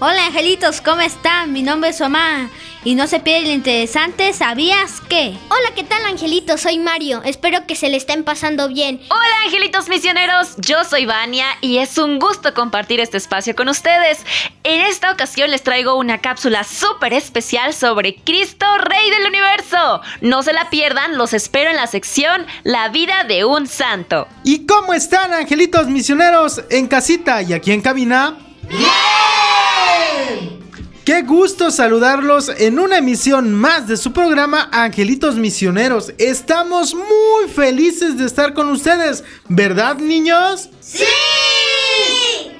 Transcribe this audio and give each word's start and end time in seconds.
Hola 0.00 0.26
angelitos, 0.26 0.80
¿cómo 0.80 1.00
están? 1.00 1.52
Mi 1.52 1.64
nombre 1.64 1.90
es 1.90 2.00
Omar 2.00 2.50
y 2.84 2.94
no 2.94 3.08
se 3.08 3.18
pierde 3.18 3.48
lo 3.48 3.52
interesante, 3.52 4.32
¿sabías 4.32 5.00
qué? 5.08 5.36
Hola, 5.48 5.74
¿qué 5.74 5.82
tal 5.82 6.04
angelitos? 6.04 6.60
Soy 6.60 6.78
Mario, 6.78 7.20
espero 7.24 7.66
que 7.66 7.74
se 7.74 7.88
le 7.88 7.96
estén 7.96 8.22
pasando 8.22 8.68
bien. 8.68 9.00
Hola 9.10 9.44
angelitos 9.44 9.88
misioneros, 9.88 10.54
yo 10.58 10.84
soy 10.84 11.04
Vania 11.04 11.46
y 11.62 11.78
es 11.78 11.98
un 11.98 12.20
gusto 12.20 12.54
compartir 12.54 13.00
este 13.00 13.16
espacio 13.16 13.56
con 13.56 13.68
ustedes. 13.68 14.20
En 14.62 14.82
esta 14.82 15.10
ocasión 15.10 15.50
les 15.50 15.64
traigo 15.64 15.96
una 15.96 16.18
cápsula 16.18 16.62
súper 16.62 17.12
especial 17.12 17.74
sobre 17.74 18.14
Cristo 18.14 18.66
Rey 18.78 19.10
del 19.10 19.26
Universo. 19.26 20.00
No 20.20 20.44
se 20.44 20.52
la 20.52 20.70
pierdan, 20.70 21.18
los 21.18 21.34
espero 21.34 21.70
en 21.70 21.76
la 21.76 21.88
sección 21.88 22.46
La 22.62 22.88
vida 22.90 23.24
de 23.24 23.44
un 23.44 23.66
santo. 23.66 24.28
¿Y 24.44 24.64
cómo 24.64 24.94
están 24.94 25.34
angelitos 25.34 25.88
misioneros 25.88 26.62
en 26.70 26.86
casita 26.86 27.42
y 27.42 27.52
aquí 27.52 27.72
en 27.72 27.80
cabina? 27.80 28.38
¡Bien! 28.68 30.58
Qué 31.04 31.22
gusto 31.22 31.70
saludarlos 31.70 32.50
en 32.50 32.78
una 32.78 32.98
emisión 32.98 33.54
más 33.54 33.88
de 33.88 33.96
su 33.96 34.12
programa 34.12 34.68
Angelitos 34.72 35.36
Misioneros. 35.36 36.12
Estamos 36.18 36.94
muy 36.94 37.48
felices 37.54 38.18
de 38.18 38.26
estar 38.26 38.52
con 38.52 38.68
ustedes, 38.68 39.24
¿verdad 39.48 39.96
niños? 39.96 40.68
¡Sí! 40.80 41.04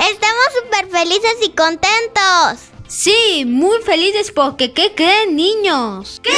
Estamos 0.00 0.46
súper 0.62 0.88
felices 0.90 1.36
y 1.44 1.50
contentos. 1.50 2.68
Sí, 2.86 3.44
muy 3.46 3.82
felices 3.82 4.32
porque 4.32 4.72
¿qué 4.72 4.94
creen 4.94 5.36
niños? 5.36 6.18
¿Qué? 6.22 6.30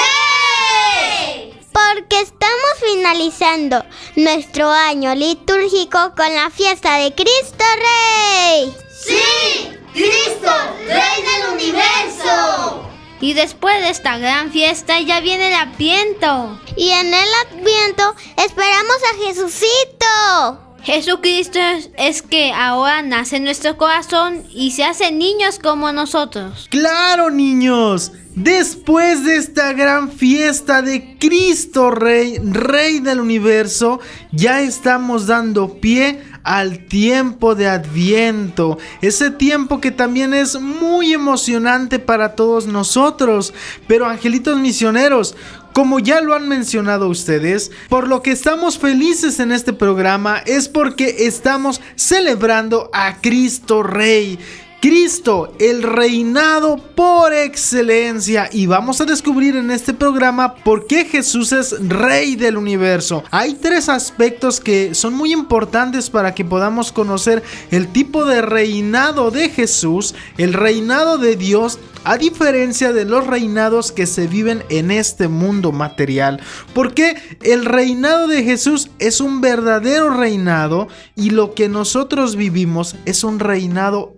Porque 1.72 2.20
estamos 2.20 2.70
finalizando 2.84 3.84
nuestro 4.16 4.68
año 4.68 5.14
litúrgico 5.14 6.12
con 6.16 6.34
la 6.34 6.50
fiesta 6.50 6.96
de 6.96 7.14
Cristo 7.14 7.64
Rey. 7.76 8.74
¡Sí! 9.04 9.70
¡Cristo, 9.92 10.52
Rey 10.86 11.22
del 11.22 11.54
Universo! 11.54 12.88
Y 13.20 13.34
después 13.34 13.80
de 13.80 13.90
esta 13.90 14.18
gran 14.18 14.50
fiesta 14.50 15.00
ya 15.00 15.20
viene 15.20 15.48
el 15.48 15.54
Adviento. 15.54 16.60
Y 16.76 16.90
en 16.90 17.08
el 17.08 17.28
Adviento 17.46 18.14
esperamos 18.36 18.96
a 19.12 19.26
Jesucito. 19.26 20.70
Jesucristo 20.82 21.58
es 21.98 22.22
que 22.22 22.52
ahora 22.52 23.02
nace 23.02 23.36
en 23.36 23.44
nuestro 23.44 23.76
corazón 23.76 24.44
y 24.50 24.70
se 24.70 24.84
hace 24.84 25.12
niños 25.12 25.58
como 25.58 25.92
nosotros. 25.92 26.68
Claro, 26.70 27.30
niños. 27.30 28.12
Después 28.34 29.24
de 29.24 29.36
esta 29.36 29.74
gran 29.74 30.10
fiesta 30.10 30.80
de 30.80 31.18
Cristo 31.18 31.90
Rey, 31.90 32.38
Rey 32.38 33.00
del 33.00 33.20
Universo, 33.20 34.00
ya 34.32 34.62
estamos 34.62 35.26
dando 35.26 35.80
pie 35.80 36.22
al 36.42 36.86
tiempo 36.86 37.54
de 37.54 37.68
Adviento, 37.68 38.78
ese 39.02 39.30
tiempo 39.30 39.80
que 39.80 39.90
también 39.90 40.34
es 40.34 40.60
muy 40.60 41.12
emocionante 41.12 41.98
para 41.98 42.34
todos 42.34 42.66
nosotros. 42.66 43.52
Pero 43.86 44.06
angelitos 44.06 44.58
misioneros, 44.58 45.36
como 45.72 45.98
ya 45.98 46.20
lo 46.20 46.34
han 46.34 46.48
mencionado 46.48 47.08
ustedes, 47.08 47.70
por 47.88 48.08
lo 48.08 48.22
que 48.22 48.32
estamos 48.32 48.78
felices 48.78 49.40
en 49.40 49.52
este 49.52 49.72
programa 49.72 50.38
es 50.46 50.68
porque 50.68 51.26
estamos 51.26 51.80
celebrando 51.94 52.90
a 52.92 53.20
Cristo 53.20 53.82
Rey. 53.82 54.38
Cristo, 54.80 55.52
el 55.58 55.82
reinado 55.82 56.78
por 56.78 57.34
excelencia. 57.34 58.48
Y 58.50 58.64
vamos 58.64 59.02
a 59.02 59.04
descubrir 59.04 59.54
en 59.56 59.70
este 59.70 59.92
programa 59.92 60.54
por 60.54 60.86
qué 60.86 61.04
Jesús 61.04 61.52
es 61.52 61.76
rey 61.86 62.34
del 62.34 62.56
universo. 62.56 63.22
Hay 63.30 63.54
tres 63.54 63.90
aspectos 63.90 64.58
que 64.58 64.94
son 64.94 65.12
muy 65.12 65.32
importantes 65.32 66.08
para 66.08 66.34
que 66.34 66.46
podamos 66.46 66.92
conocer 66.92 67.42
el 67.70 67.88
tipo 67.88 68.24
de 68.24 68.40
reinado 68.40 69.30
de 69.30 69.50
Jesús, 69.50 70.14
el 70.38 70.54
reinado 70.54 71.18
de 71.18 71.36
Dios 71.36 71.78
a 72.04 72.16
diferencia 72.16 72.92
de 72.92 73.04
los 73.04 73.26
reinados 73.26 73.92
que 73.92 74.06
se 74.06 74.26
viven 74.26 74.64
en 74.68 74.90
este 74.90 75.28
mundo 75.28 75.72
material. 75.72 76.40
Porque 76.72 77.16
el 77.42 77.64
reinado 77.64 78.26
de 78.26 78.42
Jesús 78.42 78.90
es 78.98 79.20
un 79.20 79.40
verdadero 79.40 80.10
reinado 80.10 80.88
y 81.14 81.30
lo 81.30 81.54
que 81.54 81.68
nosotros 81.68 82.36
vivimos 82.36 82.96
es 83.04 83.24
un 83.24 83.38
reinado 83.38 84.14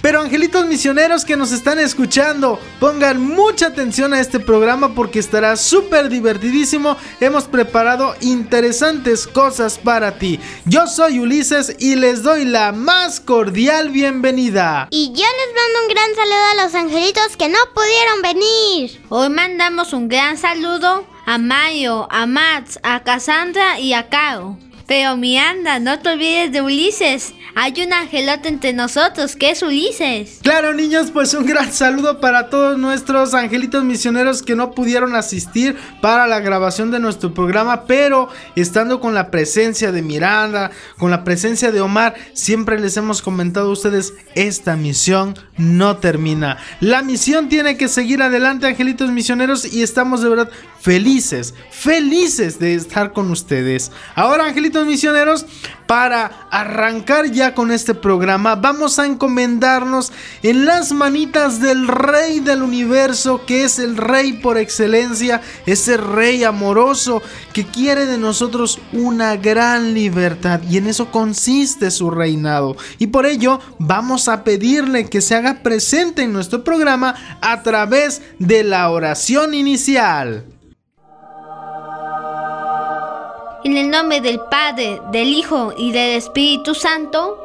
Pero 0.00 0.20
angelitos 0.20 0.66
misioneros 0.66 1.24
que 1.24 1.36
nos 1.36 1.52
están 1.52 1.78
escuchando, 1.78 2.60
pongan 2.78 3.20
mucha 3.20 3.66
atención 3.68 4.14
a 4.14 4.20
este 4.20 4.40
programa 4.40 4.94
porque 4.94 5.18
estará 5.18 5.56
súper 5.56 6.08
divertidísimo. 6.08 6.96
Hemos 7.20 7.44
preparado 7.44 8.14
interesantes 8.20 9.26
cosas 9.26 9.78
para 9.78 10.18
ti. 10.18 10.38
Yo 10.64 10.86
soy 10.86 11.18
Ulises 11.18 11.76
y 11.78 11.96
les 11.96 12.22
doy 12.22 12.44
la 12.44 12.72
más 12.72 13.20
cordial 13.20 13.90
bienvenida. 13.90 14.88
Y 14.90 15.08
yo 15.08 15.24
les 15.24 15.54
mando 15.54 15.82
un 15.82 15.88
gran 15.88 16.14
saludo 16.14 16.44
a 16.52 16.64
los 16.64 16.74
angelitos 16.74 17.36
que 17.36 17.48
no 17.48 17.58
pudieron 17.74 18.22
venir. 18.22 19.00
Hoy 19.08 19.30
mandamos 19.30 19.92
un 19.92 20.08
gran 20.08 20.38
saludo 20.38 21.06
a 21.26 21.38
Mario, 21.38 22.06
a 22.10 22.26
Max, 22.26 22.78
a 22.82 23.02
Cassandra 23.02 23.78
y 23.78 23.92
a 23.92 24.08
Caro. 24.08 24.58
Pero 24.88 25.18
Miranda, 25.18 25.80
no 25.80 25.98
te 25.98 26.08
olvides 26.08 26.50
de 26.50 26.62
Ulises. 26.62 27.34
Hay 27.54 27.74
un 27.84 27.92
angelote 27.92 28.48
entre 28.48 28.72
nosotros 28.72 29.36
que 29.36 29.50
es 29.50 29.60
Ulises. 29.62 30.38
Claro, 30.42 30.72
niños, 30.72 31.10
pues 31.10 31.34
un 31.34 31.44
gran 31.44 31.70
saludo 31.74 32.20
para 32.20 32.48
todos 32.48 32.78
nuestros 32.78 33.34
angelitos 33.34 33.84
misioneros 33.84 34.42
que 34.42 34.56
no 34.56 34.70
pudieron 34.70 35.14
asistir 35.14 35.76
para 36.00 36.26
la 36.26 36.40
grabación 36.40 36.90
de 36.90 37.00
nuestro 37.00 37.34
programa, 37.34 37.84
pero 37.84 38.30
estando 38.56 38.98
con 38.98 39.12
la 39.12 39.30
presencia 39.30 39.92
de 39.92 40.00
Miranda, 40.00 40.70
con 40.96 41.10
la 41.10 41.22
presencia 41.22 41.70
de 41.70 41.82
Omar, 41.82 42.14
siempre 42.32 42.80
les 42.80 42.96
hemos 42.96 43.20
comentado 43.20 43.68
a 43.68 43.72
ustedes, 43.72 44.14
esta 44.34 44.74
misión 44.76 45.34
no 45.58 45.98
termina. 45.98 46.56
La 46.80 47.02
misión 47.02 47.50
tiene 47.50 47.76
que 47.76 47.88
seguir 47.88 48.22
adelante, 48.22 48.66
angelitos 48.66 49.10
misioneros, 49.10 49.70
y 49.70 49.82
estamos 49.82 50.22
de 50.22 50.30
verdad 50.30 50.50
felices, 50.80 51.54
felices 51.70 52.58
de 52.58 52.74
estar 52.74 53.12
con 53.12 53.30
ustedes. 53.30 53.92
Ahora, 54.14 54.46
angelitos 54.46 54.77
misioneros, 54.86 55.46
para 55.86 56.46
arrancar 56.50 57.30
ya 57.30 57.54
con 57.54 57.70
este 57.70 57.94
programa, 57.94 58.56
vamos 58.56 58.98
a 58.98 59.06
encomendarnos 59.06 60.12
en 60.42 60.66
las 60.66 60.92
manitas 60.92 61.60
del 61.60 61.88
Rey 61.88 62.40
del 62.40 62.62
Universo, 62.62 63.46
que 63.46 63.64
es 63.64 63.78
el 63.78 63.96
Rey 63.96 64.34
por 64.34 64.58
excelencia, 64.58 65.40
ese 65.64 65.96
Rey 65.96 66.44
amoroso 66.44 67.22
que 67.54 67.64
quiere 67.64 68.04
de 68.04 68.18
nosotros 68.18 68.78
una 68.92 69.36
gran 69.36 69.94
libertad 69.94 70.60
y 70.68 70.76
en 70.76 70.88
eso 70.88 71.10
consiste 71.10 71.90
su 71.90 72.10
reinado. 72.10 72.76
Y 72.98 73.06
por 73.06 73.24
ello 73.24 73.58
vamos 73.78 74.28
a 74.28 74.44
pedirle 74.44 75.08
que 75.08 75.22
se 75.22 75.34
haga 75.34 75.62
presente 75.62 76.22
en 76.22 76.34
nuestro 76.34 76.64
programa 76.64 77.14
a 77.40 77.62
través 77.62 78.20
de 78.38 78.62
la 78.62 78.90
oración 78.90 79.54
inicial. 79.54 80.44
En 83.64 83.76
el 83.76 83.90
nombre 83.90 84.20
del 84.20 84.38
Padre, 84.50 85.00
del 85.10 85.28
Hijo 85.28 85.74
y 85.76 85.90
del 85.90 86.16
Espíritu 86.16 86.74
Santo. 86.74 87.44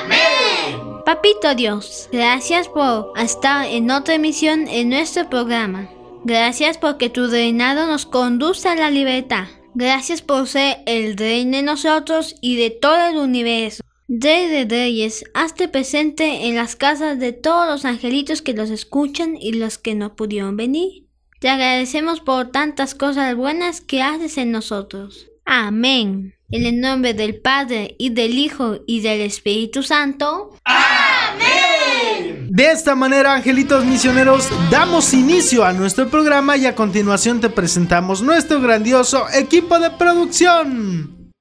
¡Amén! 0.00 1.02
Papito 1.04 1.54
Dios, 1.54 2.08
gracias 2.10 2.66
por 2.68 3.12
estar 3.18 3.66
en 3.66 3.90
otra 3.90 4.14
emisión 4.14 4.66
en 4.68 4.88
nuestro 4.88 5.28
programa. 5.28 5.90
Gracias 6.24 6.78
porque 6.78 7.10
tu 7.10 7.26
reinado 7.26 7.86
nos 7.86 8.06
conduce 8.06 8.68
a 8.68 8.74
la 8.74 8.90
libertad. 8.90 9.44
Gracias 9.74 10.22
por 10.22 10.46
ser 10.46 10.78
el 10.86 11.16
rey 11.16 11.44
de 11.44 11.62
nosotros 11.62 12.36
y 12.40 12.56
de 12.56 12.70
todo 12.70 13.08
el 13.08 13.18
universo. 13.18 13.82
Rey 14.08 14.48
de 14.48 14.64
reyes, 14.64 15.24
hazte 15.34 15.68
presente 15.68 16.46
en 16.46 16.56
las 16.56 16.74
casas 16.74 17.18
de 17.18 17.32
todos 17.32 17.68
los 17.68 17.84
angelitos 17.84 18.40
que 18.40 18.54
los 18.54 18.70
escuchan 18.70 19.36
y 19.38 19.52
los 19.52 19.76
que 19.76 19.94
no 19.94 20.16
pudieron 20.16 20.56
venir. 20.56 21.04
Te 21.40 21.50
agradecemos 21.50 22.20
por 22.20 22.50
tantas 22.50 22.94
cosas 22.94 23.36
buenas 23.36 23.82
que 23.82 24.00
haces 24.00 24.38
en 24.38 24.50
nosotros. 24.50 25.30
Amén. 25.44 26.34
En 26.50 26.66
el 26.66 26.80
nombre 26.80 27.14
del 27.14 27.40
Padre 27.40 27.96
y 27.98 28.10
del 28.10 28.38
Hijo 28.38 28.78
y 28.86 29.00
del 29.00 29.20
Espíritu 29.22 29.82
Santo. 29.82 30.56
¡Amén! 30.64 32.48
De 32.50 32.70
esta 32.70 32.94
manera, 32.94 33.34
angelitos 33.34 33.84
misioneros, 33.84 34.48
damos 34.70 35.12
inicio 35.12 35.64
a 35.64 35.72
nuestro 35.72 36.08
programa 36.08 36.56
y 36.56 36.66
a 36.66 36.74
continuación 36.74 37.40
te 37.40 37.48
presentamos 37.48 38.22
nuestro 38.22 38.60
grandioso 38.60 39.26
equipo 39.34 39.78
de 39.80 39.90
producción. 39.90 41.32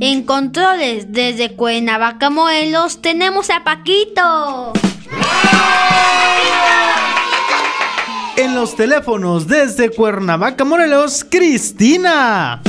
En 0.00 0.24
controles 0.24 1.12
desde 1.12 1.54
Cuernavaca, 1.54 2.28
Morelos, 2.28 3.00
tenemos 3.00 3.48
a 3.50 3.64
Paquito. 3.64 4.72
En 8.36 8.54
los 8.54 8.74
teléfonos 8.76 9.46
desde 9.46 9.90
Cuernavaca, 9.90 10.64
Morelos, 10.64 11.24
Cristina. 11.28 12.62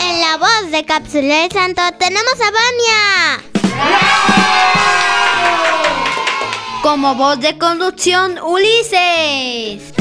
En 0.00 0.20
la 0.20 0.36
voz 0.36 0.70
de 0.70 0.84
Cápsula 0.84 1.40
del 1.42 1.50
Santo 1.50 1.80
tenemos 1.98 2.34
a 2.34 2.50
Vania. 2.50 3.42
Como 6.82 7.14
voz 7.14 7.40
de 7.40 7.56
conducción, 7.56 8.38
Ulises. 8.44 9.94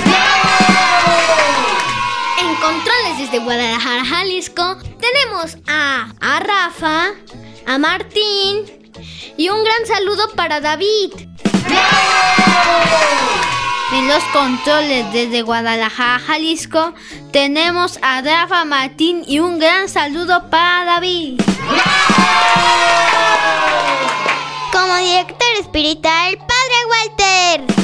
En 2.42 2.56
controles 2.62 3.18
desde 3.20 3.40
Guadalajara, 3.40 4.04
Jalisco, 4.04 4.78
tenemos 5.00 5.58
a, 5.68 6.12
a 6.20 6.40
Rafa, 6.42 7.12
a 7.66 7.78
Martín, 7.78 8.66
Y 9.38 9.50
un 9.50 9.64
gran 9.64 9.86
saludo 9.88 10.30
para 10.36 10.60
David. 10.60 11.12
En 13.94 14.08
los 14.10 14.24
controles 14.26 15.06
desde 15.14 15.42
Guadalajara, 15.42 16.20
Jalisco, 16.20 16.94
tenemos 17.32 17.98
a 18.02 18.22
Rafa 18.22 18.66
Martín 18.66 19.24
y 19.26 19.40
un 19.40 19.58
gran 19.58 19.88
saludo 19.88 20.50
para 20.50 20.86
David. 20.86 21.40
Como 24.72 24.96
director 24.98 25.48
espiritual, 25.62 26.38
Padre 26.38 26.78
Walter. 26.90 27.76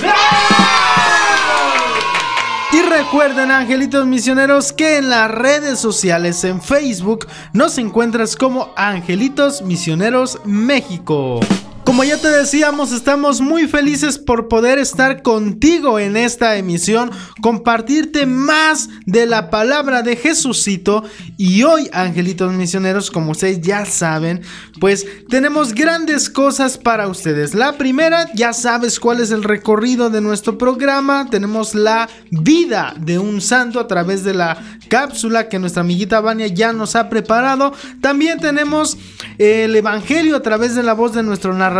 Y 2.73 2.81
recuerden, 2.83 3.51
angelitos 3.51 4.05
misioneros, 4.05 4.71
que 4.73 4.97
en 4.97 5.09
las 5.09 5.29
redes 5.29 5.79
sociales, 5.79 6.43
en 6.43 6.61
Facebook, 6.61 7.27
nos 7.53 7.77
encuentras 7.77 8.35
como 8.35 8.71
Angelitos 8.75 9.61
Misioneros 9.61 10.39
México. 10.45 11.41
Como 11.83 12.03
ya 12.03 12.17
te 12.17 12.29
decíamos, 12.29 12.91
estamos 12.91 13.41
muy 13.41 13.67
felices 13.67 14.19
por 14.19 14.47
poder 14.47 14.77
estar 14.77 15.23
contigo 15.23 15.97
en 15.99 16.15
esta 16.15 16.55
emisión, 16.55 17.09
compartirte 17.41 18.27
más 18.27 18.87
de 19.07 19.25
la 19.25 19.49
palabra 19.49 20.03
de 20.03 20.15
Jesucito. 20.15 21.03
Y 21.37 21.63
hoy, 21.63 21.89
angelitos 21.91 22.53
misioneros, 22.53 23.09
como 23.09 23.31
ustedes 23.31 23.61
ya 23.61 23.85
saben, 23.85 24.41
pues 24.79 25.05
tenemos 25.27 25.73
grandes 25.73 26.29
cosas 26.29 26.77
para 26.77 27.07
ustedes. 27.07 27.55
La 27.55 27.73
primera, 27.73 28.29
ya 28.35 28.53
sabes 28.53 28.99
cuál 28.99 29.19
es 29.19 29.31
el 29.31 29.43
recorrido 29.43 30.11
de 30.11 30.21
nuestro 30.21 30.57
programa. 30.59 31.27
Tenemos 31.31 31.73
la 31.73 32.07
vida 32.29 32.93
de 32.99 33.17
un 33.17 33.41
santo 33.41 33.79
a 33.79 33.87
través 33.87 34.23
de 34.23 34.35
la 34.35 34.57
cápsula 34.87 35.49
que 35.49 35.59
nuestra 35.59 35.81
amiguita 35.81 36.21
Vania 36.21 36.47
ya 36.47 36.73
nos 36.73 36.95
ha 36.95 37.09
preparado. 37.09 37.73
También 38.01 38.39
tenemos 38.39 38.97
el 39.39 39.75
Evangelio 39.75 40.35
a 40.35 40.41
través 40.41 40.75
de 40.75 40.83
la 40.83 40.93
voz 40.93 41.13
de 41.13 41.23
nuestro 41.23 41.53
narrador 41.53 41.70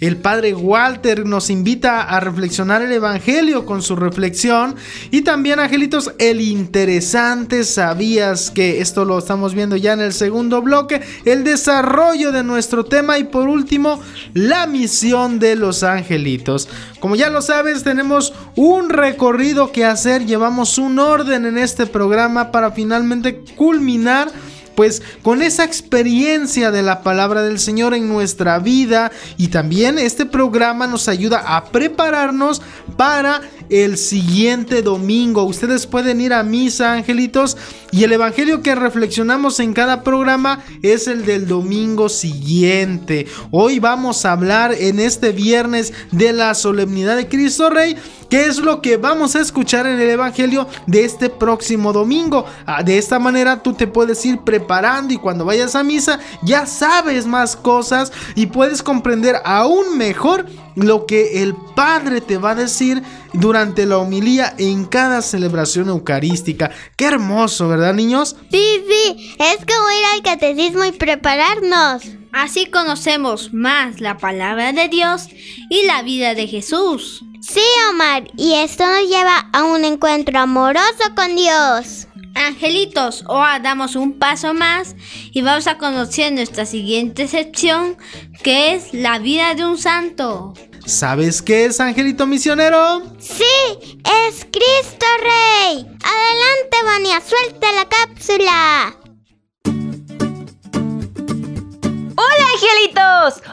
el 0.00 0.16
padre 0.16 0.54
Walter 0.54 1.26
nos 1.26 1.50
invita 1.50 2.02
a 2.02 2.20
reflexionar 2.20 2.82
el 2.82 2.92
Evangelio 2.92 3.66
con 3.66 3.82
su 3.82 3.94
reflexión. 3.94 4.74
Y 5.10 5.22
también, 5.22 5.60
angelitos, 5.60 6.12
el 6.18 6.40
interesante, 6.40 7.64
sabías 7.64 8.50
que 8.50 8.80
esto 8.80 9.04
lo 9.04 9.18
estamos 9.18 9.54
viendo 9.54 9.76
ya 9.76 9.92
en 9.92 10.00
el 10.00 10.12
segundo 10.12 10.62
bloque, 10.62 11.02
el 11.24 11.44
desarrollo 11.44 12.32
de 12.32 12.42
nuestro 12.42 12.84
tema 12.84 13.18
y 13.18 13.24
por 13.24 13.48
último, 13.48 14.00
la 14.34 14.66
misión 14.66 15.38
de 15.38 15.56
los 15.56 15.82
angelitos. 15.82 16.68
Como 17.00 17.16
ya 17.16 17.30
lo 17.30 17.42
sabes, 17.42 17.84
tenemos 17.84 18.32
un 18.56 18.88
recorrido 18.88 19.72
que 19.72 19.84
hacer, 19.84 20.26
llevamos 20.26 20.78
un 20.78 20.98
orden 20.98 21.46
en 21.46 21.58
este 21.58 21.86
programa 21.86 22.50
para 22.50 22.72
finalmente 22.72 23.42
culminar 23.56 24.28
pues 24.78 25.02
con 25.24 25.42
esa 25.42 25.64
experiencia 25.64 26.70
de 26.70 26.82
la 26.82 27.02
palabra 27.02 27.42
del 27.42 27.58
Señor 27.58 27.94
en 27.94 28.08
nuestra 28.08 28.60
vida 28.60 29.10
y 29.36 29.48
también 29.48 29.98
este 29.98 30.24
programa 30.24 30.86
nos 30.86 31.08
ayuda 31.08 31.56
a 31.56 31.64
prepararnos 31.64 32.62
para 32.96 33.40
el 33.70 33.98
siguiente 33.98 34.82
domingo. 34.82 35.42
Ustedes 35.42 35.84
pueden 35.84 36.20
ir 36.20 36.32
a 36.32 36.44
misa, 36.44 36.92
angelitos, 36.92 37.56
y 37.90 38.04
el 38.04 38.12
evangelio 38.12 38.62
que 38.62 38.76
reflexionamos 38.76 39.58
en 39.60 39.72
cada 39.72 40.04
programa 40.04 40.62
es 40.82 41.08
el 41.08 41.24
del 41.24 41.48
domingo 41.48 42.08
siguiente. 42.08 43.26
Hoy 43.50 43.80
vamos 43.80 44.24
a 44.24 44.32
hablar 44.32 44.74
en 44.78 45.00
este 45.00 45.32
viernes 45.32 45.92
de 46.12 46.32
la 46.32 46.54
solemnidad 46.54 47.16
de 47.16 47.28
Cristo 47.28 47.68
Rey. 47.68 47.96
¿Qué 48.28 48.44
es 48.44 48.58
lo 48.58 48.82
que 48.82 48.98
vamos 48.98 49.34
a 49.36 49.40
escuchar 49.40 49.86
en 49.86 49.98
el 49.98 50.10
Evangelio 50.10 50.66
de 50.86 51.04
este 51.04 51.30
próximo 51.30 51.94
domingo? 51.94 52.44
Ah, 52.66 52.82
de 52.82 52.98
esta 52.98 53.18
manera 53.18 53.62
tú 53.62 53.72
te 53.72 53.86
puedes 53.86 54.22
ir 54.26 54.40
preparando 54.40 55.14
y 55.14 55.16
cuando 55.16 55.46
vayas 55.46 55.74
a 55.74 55.82
misa 55.82 56.20
ya 56.42 56.66
sabes 56.66 57.26
más 57.26 57.56
cosas 57.56 58.12
y 58.34 58.46
puedes 58.46 58.82
comprender 58.82 59.36
aún 59.44 59.96
mejor 59.96 60.44
lo 60.74 61.06
que 61.06 61.42
el 61.42 61.56
Padre 61.74 62.20
te 62.20 62.36
va 62.36 62.50
a 62.50 62.54
decir 62.54 63.02
durante 63.32 63.86
la 63.86 63.96
homilía 63.96 64.54
en 64.58 64.84
cada 64.84 65.22
celebración 65.22 65.88
eucarística. 65.88 66.70
Qué 66.96 67.06
hermoso, 67.06 67.68
¿verdad, 67.68 67.94
niños? 67.94 68.36
Sí, 68.50 68.84
sí, 68.88 69.36
es 69.38 69.56
como 69.58 69.90
ir 69.90 70.04
al 70.14 70.22
catecismo 70.22 70.84
y 70.84 70.92
prepararnos. 70.92 72.02
Así 72.38 72.66
conocemos 72.66 73.52
más 73.52 74.00
la 74.00 74.16
palabra 74.16 74.72
de 74.72 74.86
Dios 74.86 75.26
y 75.68 75.82
la 75.86 76.02
vida 76.02 76.36
de 76.36 76.46
Jesús. 76.46 77.24
Sí, 77.40 77.60
Omar, 77.90 78.30
y 78.36 78.54
esto 78.54 78.84
nos 78.86 79.08
lleva 79.08 79.48
a 79.52 79.64
un 79.64 79.84
encuentro 79.84 80.38
amoroso 80.38 81.16
con 81.16 81.34
Dios. 81.34 82.06
Angelitos, 82.36 83.24
ahora 83.26 83.58
damos 83.58 83.96
un 83.96 84.20
paso 84.20 84.54
más 84.54 84.94
y 85.32 85.42
vamos 85.42 85.66
a 85.66 85.78
conocer 85.78 86.32
nuestra 86.32 86.64
siguiente 86.64 87.26
sección, 87.26 87.96
que 88.44 88.74
es 88.74 88.94
la 88.94 89.18
vida 89.18 89.56
de 89.56 89.64
un 89.64 89.76
santo. 89.76 90.54
¿Sabes 90.86 91.42
qué 91.42 91.64
es 91.64 91.80
Angelito 91.80 92.24
Misionero? 92.24 93.02
Sí, 93.18 93.44
es 94.28 94.44
Cristo 94.44 95.06
Rey. 95.22 95.78
Adelante, 95.80 96.76
Vania, 96.84 97.20
suelta 97.20 97.72
la 97.72 97.88
cápsula. 97.88 99.07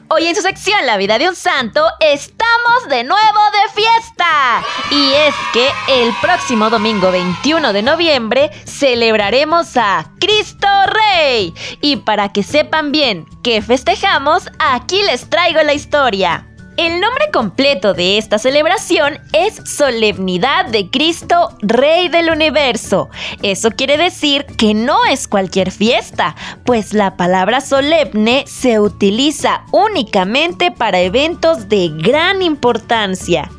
Hoy 0.10 0.27
en 0.27 0.36
su 0.36 0.41
sección 0.41 0.86
La 0.86 0.98
vida 0.98 1.17
de 1.17 1.27
un 1.27 1.36
santo 1.36 1.84
estamos 2.00 2.88
de 2.89 3.03
nuevo 3.03 3.39
de 3.51 3.81
fiesta. 3.81 4.63
Y 4.91 5.13
es 5.13 5.36
que 5.51 5.67
el 5.89 6.13
próximo 6.22 6.69
domingo 6.69 7.12
21 7.12 7.74
de 7.74 7.81
noviembre 7.81 8.51
celebraremos 8.65 9.75
a 9.75 10.12
Cristo 10.19 10.67
Rey. 10.88 11.53
Y 11.81 11.98
para 11.98 12.31
que 12.31 12.43
sepan 12.43 12.91
bien 12.91 13.25
qué 13.43 13.62
festejamos, 13.62 14.50
aquí 14.60 15.01
les 15.03 15.29
traigo 15.29 15.62
la 15.63 15.74
historia. 15.74 16.54
El 16.77 17.00
nombre 17.00 17.32
completo 17.32 17.94
de 17.94 18.17
esta 18.17 18.38
celebración 18.38 19.20
es 19.32 19.62
Solemnidad 19.63 20.65
de 20.65 20.89
Cristo, 20.89 21.55
Rey 21.62 22.10
del 22.10 22.29
Universo. 22.29 23.10
Eso 23.41 23.72
quiere 23.72 23.98
decir 23.98 24.46
que 24.58 24.74
no 24.74 25.05
es 25.05 25.29
cualquier 25.29 25.72
fiesta, 25.72 26.36
pues 26.65 26.94
la 26.94 27.15
palabra 27.15 27.62
solemne 27.62 28.44
se 28.46 28.82
utiliza 28.82 29.63
únicamente 29.72 30.70
para 30.70 31.00
eventos 31.00 31.70
de 31.70 31.91
gran 31.94 32.41
importancia 32.41 33.50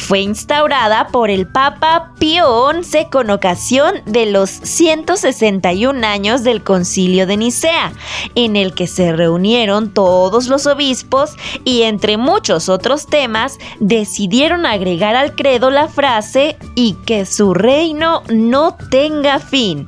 fue 0.00 0.20
instaurada 0.20 1.08
por 1.08 1.30
el 1.30 1.46
Papa 1.46 2.12
Pío 2.18 2.70
XI 2.82 3.06
con 3.12 3.30
ocasión 3.30 3.94
de 4.06 4.26
los 4.26 4.50
161 4.50 6.04
años 6.04 6.42
del 6.42 6.64
Concilio 6.64 7.26
de 7.26 7.36
Nicea, 7.36 7.92
en 8.34 8.56
el 8.56 8.74
que 8.74 8.86
se 8.86 9.12
reunieron 9.12 9.92
todos 9.92 10.48
los 10.48 10.66
obispos 10.66 11.36
y 11.64 11.82
entre 11.82 12.16
muchos 12.16 12.68
otros 12.68 13.06
temas 13.06 13.58
decidieron 13.78 14.66
agregar 14.66 15.14
al 15.14 15.36
credo 15.36 15.70
la 15.70 15.86
frase 15.86 16.56
y 16.74 16.94
que 17.06 17.26
su 17.26 17.54
reino 17.54 18.22
no 18.28 18.76
tenga 18.90 19.38
fin. 19.38 19.86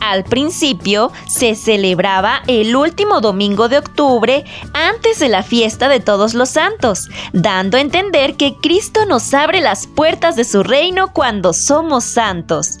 Al 0.00 0.24
principio 0.24 1.12
se 1.26 1.54
celebraba 1.54 2.42
el 2.46 2.74
último 2.76 3.20
domingo 3.20 3.68
de 3.68 3.78
octubre 3.78 4.44
antes 4.72 5.18
de 5.18 5.28
la 5.28 5.42
fiesta 5.42 5.88
de 5.88 6.00
todos 6.00 6.34
los 6.34 6.50
santos, 6.50 7.08
dando 7.32 7.76
a 7.76 7.80
entender 7.80 8.36
que 8.36 8.56
Cristo 8.56 9.06
nos 9.06 9.32
abre 9.34 9.60
las 9.60 9.86
puertas 9.86 10.36
de 10.36 10.44
su 10.44 10.62
reino 10.62 11.12
cuando 11.12 11.52
somos 11.52 12.04
santos. 12.04 12.78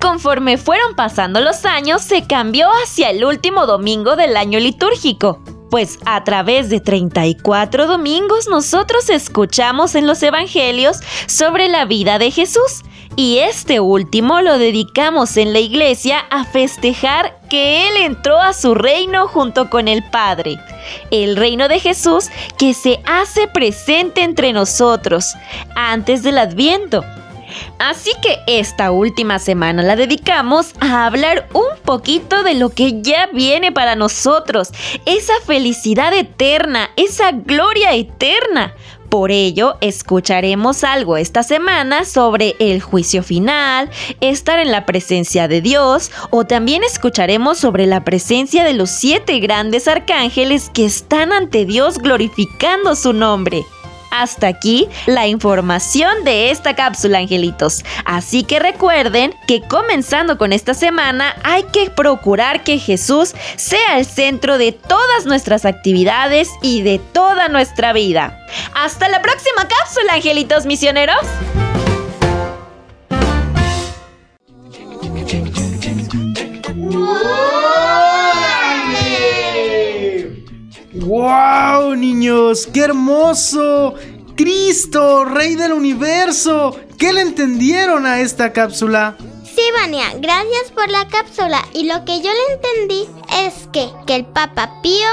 Conforme 0.00 0.58
fueron 0.58 0.94
pasando 0.96 1.40
los 1.40 1.64
años, 1.64 2.02
se 2.02 2.26
cambió 2.26 2.68
hacia 2.82 3.10
el 3.10 3.24
último 3.24 3.66
domingo 3.66 4.16
del 4.16 4.36
año 4.36 4.58
litúrgico, 4.58 5.42
pues 5.70 5.98
a 6.04 6.22
través 6.24 6.68
de 6.68 6.80
34 6.80 7.86
domingos 7.86 8.48
nosotros 8.48 9.08
escuchamos 9.08 9.94
en 9.94 10.06
los 10.06 10.22
evangelios 10.22 10.98
sobre 11.26 11.68
la 11.68 11.84
vida 11.84 12.18
de 12.18 12.30
Jesús 12.30 12.82
y 13.16 13.38
este 13.38 13.80
último 13.80 14.40
lo 14.40 14.58
dedicamos 14.58 15.36
en 15.36 15.52
la 15.52 15.60
iglesia 15.60 16.20
a 16.30 16.44
festejar 16.44 17.38
que 17.48 17.88
Él 17.88 17.96
entró 17.98 18.40
a 18.40 18.52
su 18.52 18.74
reino 18.74 19.28
junto 19.28 19.70
con 19.70 19.88
el 19.88 20.02
Padre. 20.10 20.58
El 21.10 21.36
reino 21.36 21.68
de 21.68 21.80
Jesús 21.80 22.30
que 22.58 22.74
se 22.74 23.00
hace 23.06 23.46
presente 23.48 24.22
entre 24.22 24.52
nosotros 24.52 25.34
antes 25.76 26.22
del 26.22 26.38
adviento. 26.38 27.04
Así 27.78 28.10
que 28.22 28.38
esta 28.46 28.90
última 28.90 29.38
semana 29.38 29.82
la 29.82 29.94
dedicamos 29.94 30.74
a 30.80 31.06
hablar 31.06 31.48
un 31.52 31.78
poquito 31.84 32.42
de 32.42 32.54
lo 32.54 32.70
que 32.70 33.00
ya 33.02 33.28
viene 33.32 33.70
para 33.70 33.94
nosotros, 33.94 34.70
esa 35.06 35.34
felicidad 35.46 36.12
eterna, 36.12 36.90
esa 36.96 37.30
gloria 37.30 37.94
eterna. 37.94 38.74
Por 39.14 39.30
ello, 39.30 39.76
escucharemos 39.80 40.82
algo 40.82 41.16
esta 41.16 41.44
semana 41.44 42.04
sobre 42.04 42.56
el 42.58 42.82
juicio 42.82 43.22
final, 43.22 43.88
estar 44.20 44.58
en 44.58 44.72
la 44.72 44.86
presencia 44.86 45.46
de 45.46 45.60
Dios, 45.60 46.10
o 46.30 46.44
también 46.46 46.82
escucharemos 46.82 47.58
sobre 47.58 47.86
la 47.86 48.02
presencia 48.02 48.64
de 48.64 48.74
los 48.74 48.90
siete 48.90 49.38
grandes 49.38 49.86
arcángeles 49.86 50.68
que 50.68 50.84
están 50.84 51.32
ante 51.32 51.64
Dios 51.64 51.98
glorificando 51.98 52.96
su 52.96 53.12
nombre. 53.12 53.64
Hasta 54.16 54.46
aquí 54.46 54.88
la 55.06 55.26
información 55.26 56.22
de 56.22 56.52
esta 56.52 56.76
cápsula, 56.76 57.18
angelitos. 57.18 57.84
Así 58.04 58.44
que 58.44 58.60
recuerden 58.60 59.34
que 59.48 59.60
comenzando 59.60 60.38
con 60.38 60.52
esta 60.52 60.72
semana 60.72 61.34
hay 61.42 61.64
que 61.64 61.90
procurar 61.90 62.62
que 62.62 62.78
Jesús 62.78 63.34
sea 63.56 63.98
el 63.98 64.06
centro 64.06 64.56
de 64.56 64.70
todas 64.70 65.26
nuestras 65.26 65.64
actividades 65.64 66.48
y 66.62 66.82
de 66.82 67.00
toda 67.00 67.48
nuestra 67.48 67.92
vida. 67.92 68.38
Hasta 68.72 69.08
la 69.08 69.20
próxima 69.20 69.66
cápsula, 69.66 70.14
angelitos 70.14 70.64
misioneros. 70.64 71.18
¡Wow, 81.14 81.94
niños! 81.94 82.66
¡Qué 82.74 82.80
hermoso! 82.80 83.94
¡Cristo, 84.34 85.24
Rey 85.24 85.54
del 85.54 85.72
Universo! 85.72 86.76
¿Qué 86.98 87.12
le 87.12 87.20
entendieron 87.20 88.04
a 88.04 88.18
esta 88.18 88.52
cápsula? 88.52 89.16
Sí, 89.44 89.62
Vania, 89.78 90.06
gracias 90.18 90.72
por 90.74 90.90
la 90.90 91.06
cápsula. 91.06 91.64
Y 91.72 91.84
lo 91.84 92.04
que 92.04 92.20
yo 92.20 92.30
le 92.32 92.54
entendí 92.54 93.08
es 93.46 93.68
que, 93.72 93.92
que 94.08 94.16
el 94.16 94.26
Papa 94.26 94.82
Pío 94.82 95.06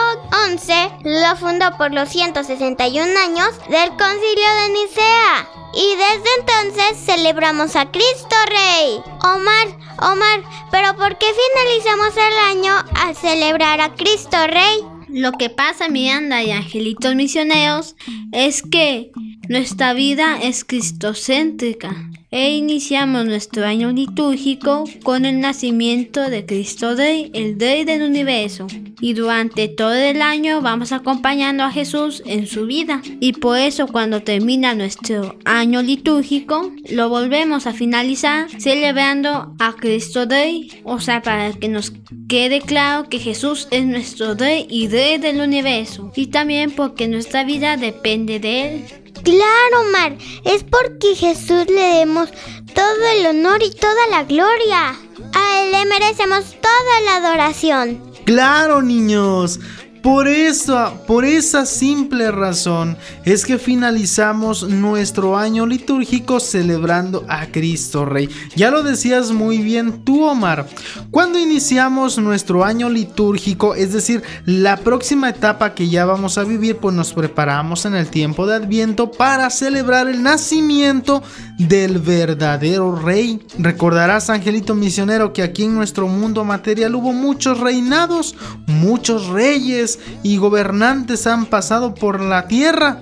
XI 0.57 0.73
lo 1.03 1.35
fundó 1.35 1.77
por 1.77 1.93
los 1.93 2.09
161 2.09 3.03
años 3.03 3.49
del 3.69 3.89
Concilio 3.89 4.55
de 4.59 4.69
Nicea. 4.73 5.49
Y 5.75 5.95
desde 5.97 6.29
entonces 6.39 7.05
celebramos 7.05 7.75
a 7.75 7.91
Cristo 7.91 8.35
Rey. 8.47 9.03
Omar, 9.23 9.67
Omar, 9.99 10.41
pero 10.71 10.95
¿por 10.95 11.15
qué 11.19 11.27
finalizamos 11.27 12.17
el 12.17 12.57
año 12.57 12.73
al 12.95 13.15
celebrar 13.15 13.81
a 13.81 13.93
Cristo 13.93 14.47
Rey? 14.47 14.90
Lo 15.11 15.33
que 15.33 15.49
pasa, 15.49 15.89
Miranda 15.89 16.41
y 16.43 16.51
angelitos 16.51 17.15
misioneros, 17.15 17.95
es 18.31 18.61
que 18.61 19.11
nuestra 19.49 19.93
vida 19.93 20.39
es 20.41 20.63
cristocéntrica 20.63 22.09
e 22.31 22.55
iniciamos 22.55 23.25
nuestro 23.25 23.65
año 23.65 23.91
litúrgico 23.91 24.85
con 25.03 25.25
el 25.25 25.41
nacimiento 25.41 26.29
de 26.29 26.45
Cristo 26.45 26.95
Rey, 26.95 27.29
el 27.33 27.59
Rey 27.59 27.83
del 27.83 28.03
universo. 28.03 28.67
Y 29.01 29.13
durante 29.13 29.67
todo 29.67 29.93
el 29.93 30.21
año 30.21 30.61
vamos 30.61 30.93
acompañando 30.93 31.63
a 31.63 31.71
Jesús 31.71 32.23
en 32.25 32.47
su 32.47 32.67
vida. 32.67 33.01
Y 33.19 33.33
por 33.33 33.57
eso 33.57 33.87
cuando 33.87 34.23
termina 34.23 34.75
nuestro 34.75 35.37
año 35.43 35.81
litúrgico, 35.81 36.71
lo 36.89 37.09
volvemos 37.09 37.67
a 37.67 37.73
finalizar 37.73 38.47
celebrando 38.61 39.53
a 39.59 39.73
Cristo 39.73 40.25
Rey. 40.25 40.81
O 40.85 41.01
sea, 41.01 41.21
para 41.21 41.51
que 41.51 41.67
nos 41.67 41.91
quede 42.29 42.61
claro 42.61 43.09
que 43.09 43.19
Jesús 43.19 43.67
es 43.71 43.85
nuestro 43.85 44.35
Rey 44.35 44.67
y 44.69 44.87
Rey 44.87 45.17
del 45.17 45.41
universo. 45.41 46.13
Y 46.15 46.27
también 46.27 46.71
porque 46.71 47.09
nuestra 47.09 47.43
vida 47.43 47.75
depende 47.75 48.39
de 48.39 48.75
Él. 48.75 49.00
Claro, 49.23 49.91
Mar, 49.91 50.17
es 50.45 50.63
porque 50.63 51.15
Jesús 51.15 51.65
le 51.67 51.99
demos 51.99 52.29
todo 52.73 53.07
el 53.17 53.25
honor 53.27 53.61
y 53.63 53.71
toda 53.71 54.07
la 54.09 54.23
gloria. 54.23 54.95
A 55.33 55.61
Él 55.61 55.71
le 55.71 55.85
merecemos 55.85 56.55
toda 56.61 57.01
la 57.05 57.15
adoración. 57.17 58.01
Claro, 58.25 58.81
niños. 58.81 59.59
Por 60.01 60.27
eso, 60.27 60.99
por 61.05 61.25
esa 61.25 61.67
simple 61.67 62.31
razón 62.31 62.97
es 63.23 63.45
que 63.45 63.59
finalizamos 63.59 64.67
nuestro 64.67 65.37
año 65.37 65.67
litúrgico 65.67 66.39
celebrando 66.39 67.23
a 67.27 67.47
Cristo 67.47 68.05
Rey. 68.05 68.27
Ya 68.55 68.71
lo 68.71 68.81
decías 68.81 69.31
muy 69.31 69.59
bien 69.59 70.03
tú, 70.03 70.23
Omar. 70.23 70.65
Cuando 71.11 71.37
iniciamos 71.37 72.17
nuestro 72.17 72.65
año 72.65 72.89
litúrgico, 72.89 73.75
es 73.75 73.93
decir, 73.93 74.23
la 74.45 74.77
próxima 74.77 75.29
etapa 75.29 75.75
que 75.75 75.87
ya 75.87 76.05
vamos 76.05 76.39
a 76.39 76.45
vivir, 76.45 76.77
pues 76.77 76.95
nos 76.95 77.13
preparamos 77.13 77.85
en 77.85 77.93
el 77.93 78.07
tiempo 78.07 78.47
de 78.47 78.55
Adviento 78.55 79.11
para 79.11 79.51
celebrar 79.51 80.07
el 80.07 80.23
nacimiento 80.23 81.21
del 81.59 81.99
verdadero 81.99 82.95
Rey. 82.95 83.39
Recordarás, 83.59 84.31
Angelito 84.31 84.73
Misionero, 84.73 85.31
que 85.31 85.43
aquí 85.43 85.65
en 85.65 85.75
nuestro 85.75 86.07
mundo 86.07 86.43
material 86.43 86.95
hubo 86.95 87.13
muchos 87.13 87.59
reinados, 87.59 88.35
muchos 88.65 89.27
reyes 89.27 89.90
y 90.23 90.37
gobernantes 90.37 91.27
han 91.27 91.45
pasado 91.45 91.93
por 91.93 92.19
la 92.19 92.47
tierra. 92.47 93.01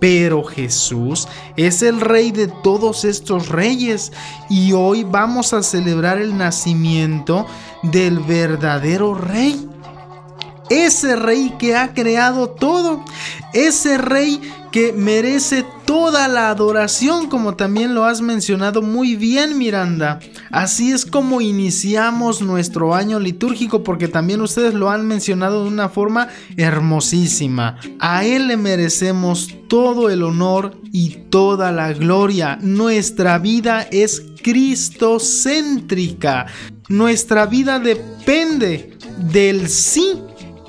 Pero 0.00 0.44
Jesús 0.44 1.28
es 1.56 1.82
el 1.82 2.00
rey 2.00 2.30
de 2.30 2.48
todos 2.48 3.04
estos 3.04 3.48
reyes 3.48 4.12
y 4.50 4.72
hoy 4.72 5.02
vamos 5.04 5.54
a 5.54 5.62
celebrar 5.62 6.18
el 6.18 6.36
nacimiento 6.36 7.46
del 7.82 8.18
verdadero 8.18 9.14
rey. 9.14 9.68
Ese 10.70 11.16
rey 11.16 11.54
que 11.58 11.76
ha 11.76 11.92
creado 11.92 12.48
todo, 12.48 13.04
ese 13.52 13.98
rey 13.98 14.40
que 14.74 14.92
merece 14.92 15.64
toda 15.84 16.26
la 16.26 16.50
adoración, 16.50 17.28
como 17.28 17.54
también 17.54 17.94
lo 17.94 18.04
has 18.04 18.20
mencionado 18.20 18.82
muy 18.82 19.14
bien, 19.14 19.56
Miranda. 19.56 20.18
Así 20.50 20.90
es 20.90 21.06
como 21.06 21.40
iniciamos 21.40 22.42
nuestro 22.42 22.92
año 22.92 23.20
litúrgico, 23.20 23.84
porque 23.84 24.08
también 24.08 24.40
ustedes 24.40 24.74
lo 24.74 24.90
han 24.90 25.06
mencionado 25.06 25.62
de 25.62 25.68
una 25.68 25.88
forma 25.88 26.26
hermosísima. 26.56 27.78
A 28.00 28.24
Él 28.24 28.48
le 28.48 28.56
merecemos 28.56 29.48
todo 29.68 30.10
el 30.10 30.24
honor 30.24 30.76
y 30.90 31.18
toda 31.30 31.70
la 31.70 31.92
gloria. 31.92 32.58
Nuestra 32.60 33.38
vida 33.38 33.86
es 33.92 34.24
cristocéntrica. 34.42 36.46
Nuestra 36.88 37.46
vida 37.46 37.78
depende 37.78 38.98
del 39.18 39.68
sí 39.68 40.14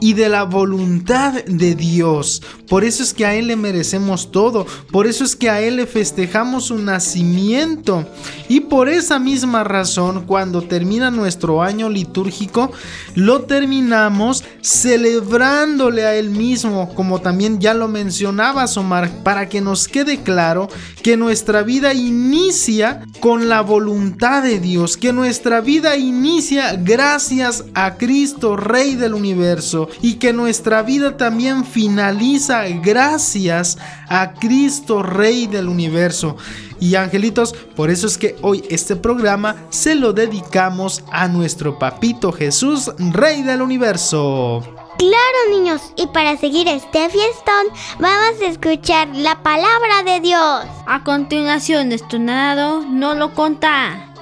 y 0.06 0.14
de 0.14 0.30
la 0.30 0.44
voluntad 0.44 1.34
de 1.46 1.74
Dios. 1.74 2.44
Por 2.70 2.84
eso 2.84 3.02
es 3.02 3.12
que 3.12 3.26
a 3.26 3.34
Él 3.34 3.48
le 3.48 3.56
merecemos 3.56 4.32
todo. 4.32 4.68
Por 4.92 5.08
eso 5.08 5.24
es 5.24 5.36
que 5.36 5.50
a 5.50 5.62
Él 5.62 5.78
le 5.78 5.88
festejamos 5.88 6.66
su 6.66 6.78
nacimiento. 6.78 8.08
Y 8.48 8.60
por 8.60 8.88
esa 8.88 9.18
misma 9.18 9.64
razón, 9.64 10.26
cuando 10.28 10.62
termina 10.62 11.10
nuestro 11.10 11.64
año 11.64 11.90
litúrgico, 11.90 12.72
lo 13.16 13.46
terminamos 13.46 14.44
celebrándole 14.62 16.06
a 16.06 16.14
Él 16.14 16.30
mismo, 16.30 16.94
como 16.94 17.20
también 17.20 17.60
ya 17.60 17.74
lo 17.74 17.88
mencionabas, 17.88 18.78
Omar, 18.78 19.10
para 19.24 19.50
que 19.50 19.60
nos 19.60 19.88
quede 19.88 20.22
claro 20.22 20.68
que 21.02 21.18
nuestra 21.18 21.64
vida 21.64 21.96
inicia 21.96 23.02
con 23.22 23.50
la 23.50 23.62
voluntad 23.62 24.44
de 24.44 24.60
Dios, 24.60 24.98
que 24.98 25.14
nuestra 25.14 25.62
vida 25.62 25.98
inicia 25.98 26.76
gracias 26.76 27.66
a 27.74 27.98
Cristo, 27.98 28.56
Rey 28.56 28.94
del 28.94 29.16
universo, 29.16 29.90
y 30.02 30.16
que 30.16 30.34
nuestra 30.34 30.82
vida 30.82 31.18
también 31.18 31.66
finaliza 31.66 32.64
gracias 32.82 33.78
a 34.08 34.34
Cristo 34.34 35.04
Rey 35.04 35.48
del 35.48 35.68
universo. 35.68 36.38
Y 36.80 36.96
angelitos, 36.96 37.54
por 37.76 37.90
eso 37.90 38.08
es 38.08 38.18
que 38.18 38.36
hoy 38.42 38.64
este 38.70 38.96
programa 38.96 39.56
se 39.70 39.96
lo 39.96 40.14
dedicamos 40.14 41.04
a 41.12 41.28
nuestro 41.28 41.80
papito 41.80 42.32
Jesús, 42.32 42.92
Rey 42.98 43.44
del 43.44 43.62
universo. 43.62 44.64
Claro, 44.98 45.50
niños, 45.50 45.82
y 45.98 46.08
para 46.08 46.38
seguir 46.38 46.70
este 46.70 47.10
fiestón, 47.10 47.68
vamos 48.00 48.42
a 48.42 48.46
escuchar 48.46 49.10
la 49.10 49.44
palabra 49.44 50.04
de 50.06 50.22
Dios. 50.22 50.66
A 50.86 51.04
continuación, 51.04 51.90
nuestro 51.90 52.18
narrador 52.18 52.86
no 52.86 53.14
lo 53.14 53.34
conta. 53.34 54.14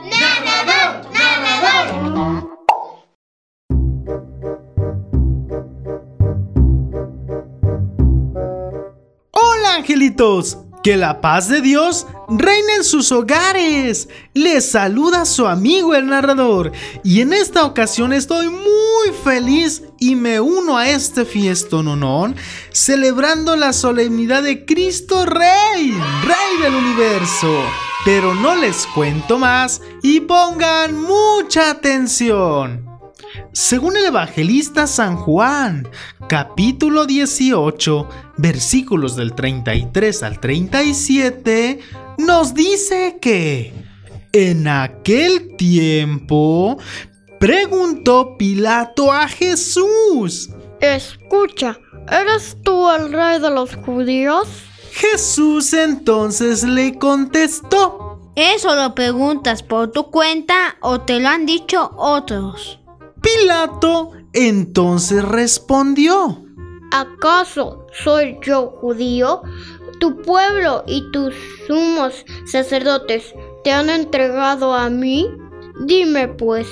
Angelitos. 9.75 10.57
Que 10.83 10.97
la 10.97 11.21
paz 11.21 11.47
de 11.47 11.61
Dios 11.61 12.05
reine 12.27 12.75
en 12.77 12.83
sus 12.83 13.11
hogares. 13.13 14.09
Les 14.33 14.69
saluda 14.69 15.25
su 15.25 15.47
amigo 15.47 15.95
el 15.95 16.07
narrador. 16.07 16.73
Y 17.05 17.21
en 17.21 17.31
esta 17.31 17.65
ocasión 17.65 18.11
estoy 18.11 18.49
muy 18.49 19.15
feliz 19.23 19.83
y 19.97 20.15
me 20.15 20.41
uno 20.41 20.77
a 20.77 20.89
este 20.89 21.23
fiestononón 21.23 22.35
celebrando 22.73 23.55
la 23.55 23.71
solemnidad 23.71 24.43
de 24.43 24.65
Cristo 24.65 25.25
Rey, 25.25 25.97
Rey 26.25 26.61
del 26.61 26.75
universo. 26.75 27.63
Pero 28.03 28.35
no 28.35 28.55
les 28.55 28.85
cuento 28.87 29.39
más 29.39 29.81
y 30.01 30.19
pongan 30.19 31.01
mucha 31.01 31.69
atención. 31.69 32.92
Según 33.53 33.95
el 33.95 34.05
evangelista 34.05 34.87
San 34.87 35.15
Juan, 35.15 35.87
capítulo 36.27 37.05
18, 37.05 38.09
versículos 38.37 39.15
del 39.15 39.35
33 39.35 40.23
al 40.23 40.39
37, 40.39 41.79
nos 42.17 42.55
dice 42.55 43.19
que 43.21 43.71
en 44.31 44.67
aquel 44.67 45.55
tiempo 45.55 46.79
preguntó 47.39 48.37
Pilato 48.39 49.13
a 49.13 49.27
Jesús. 49.27 50.49
Escucha, 50.81 51.77
¿eres 52.11 52.57
tú 52.63 52.89
el 52.89 53.13
rey 53.13 53.39
de 53.39 53.51
los 53.51 53.75
judíos? 53.75 54.47
Jesús 54.93 55.73
entonces 55.73 56.63
le 56.63 56.97
contestó. 56.97 58.31
¿Eso 58.35 58.75
lo 58.75 58.95
preguntas 58.95 59.61
por 59.61 59.91
tu 59.91 60.09
cuenta 60.09 60.75
o 60.81 61.01
te 61.01 61.19
lo 61.19 61.29
han 61.29 61.45
dicho 61.45 61.91
otros? 61.97 62.79
Pilato 63.23 64.11
entonces 64.33 65.23
respondió. 65.25 66.45
¿Acaso 66.91 67.87
soy 67.91 68.37
yo 68.43 68.67
judío? 68.79 69.41
tu 70.03 70.21
pueblo 70.21 70.83
y 70.85 71.01
tus 71.11 71.33
sumos 71.65 72.25
sacerdotes 72.45 73.33
te 73.63 73.71
han 73.71 73.89
entregado 73.89 74.73
a 74.73 74.89
mí? 74.89 75.29
Dime 75.85 76.27
pues, 76.27 76.67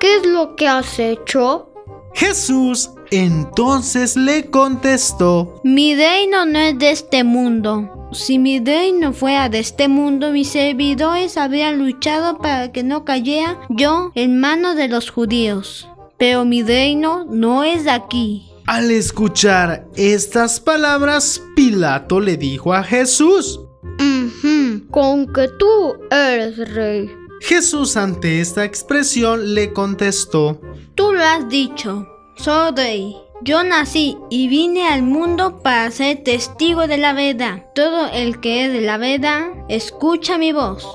¿qué 0.00 0.16
es 0.16 0.26
lo 0.26 0.54
que 0.54 0.68
has 0.68 0.98
hecho? 0.98 1.72
Jesús 2.12 2.90
entonces 3.10 4.18
le 4.18 4.50
contestó, 4.50 5.62
Mi 5.64 5.94
reino 5.94 6.44
no 6.44 6.58
es 6.58 6.78
de 6.78 6.90
este 6.90 7.24
mundo. 7.24 8.10
Si 8.12 8.38
mi 8.38 8.60
reino 8.60 9.14
fuera 9.14 9.48
de 9.48 9.60
este 9.60 9.88
mundo, 9.88 10.30
mis 10.30 10.48
servidores 10.48 11.38
habrían 11.38 11.78
luchado 11.78 12.36
para 12.36 12.70
que 12.70 12.82
no 12.82 13.06
cayera 13.06 13.58
yo 13.70 14.12
en 14.14 14.38
manos 14.38 14.76
de 14.76 14.88
los 14.88 15.10
judíos. 15.10 15.88
Pero 16.18 16.44
mi 16.44 16.62
reino 16.62 17.24
no 17.28 17.64
es 17.64 17.84
de 17.84 17.90
aquí. 17.90 18.50
Al 18.66 18.90
escuchar 18.90 19.86
estas 19.94 20.58
palabras, 20.58 21.42
Pilato 21.54 22.20
le 22.20 22.36
dijo 22.36 22.72
a 22.72 22.82
Jesús. 22.82 23.60
Ujú, 23.82 24.88
con 24.90 25.32
que 25.32 25.48
tú 25.58 25.96
eres 26.10 26.56
rey. 26.72 27.10
Jesús 27.40 27.96
ante 27.98 28.40
esta 28.40 28.64
expresión 28.64 29.54
le 29.54 29.72
contestó. 29.72 30.60
Tú 30.94 31.12
lo 31.12 31.22
has 31.22 31.48
dicho. 31.48 32.06
Soy 32.36 32.72
rey. 32.74 33.16
Yo 33.42 33.62
nací 33.62 34.16
y 34.30 34.48
vine 34.48 34.88
al 34.88 35.02
mundo 35.02 35.60
para 35.62 35.90
ser 35.90 36.24
testigo 36.24 36.86
de 36.86 36.96
la 36.96 37.12
verdad. 37.12 37.66
Todo 37.74 38.08
el 38.10 38.40
que 38.40 38.64
es 38.64 38.72
de 38.72 38.80
la 38.80 38.96
verdad, 38.96 39.48
escucha 39.68 40.38
mi 40.38 40.52
voz. 40.54 40.86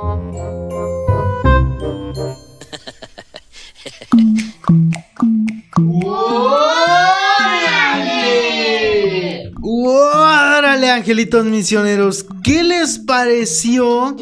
¡Órale, 9.61 10.91
angelitos 10.91 11.45
misioneros! 11.45 12.25
¿Qué 12.43 12.63
les 12.63 12.99
pareció 12.99 14.15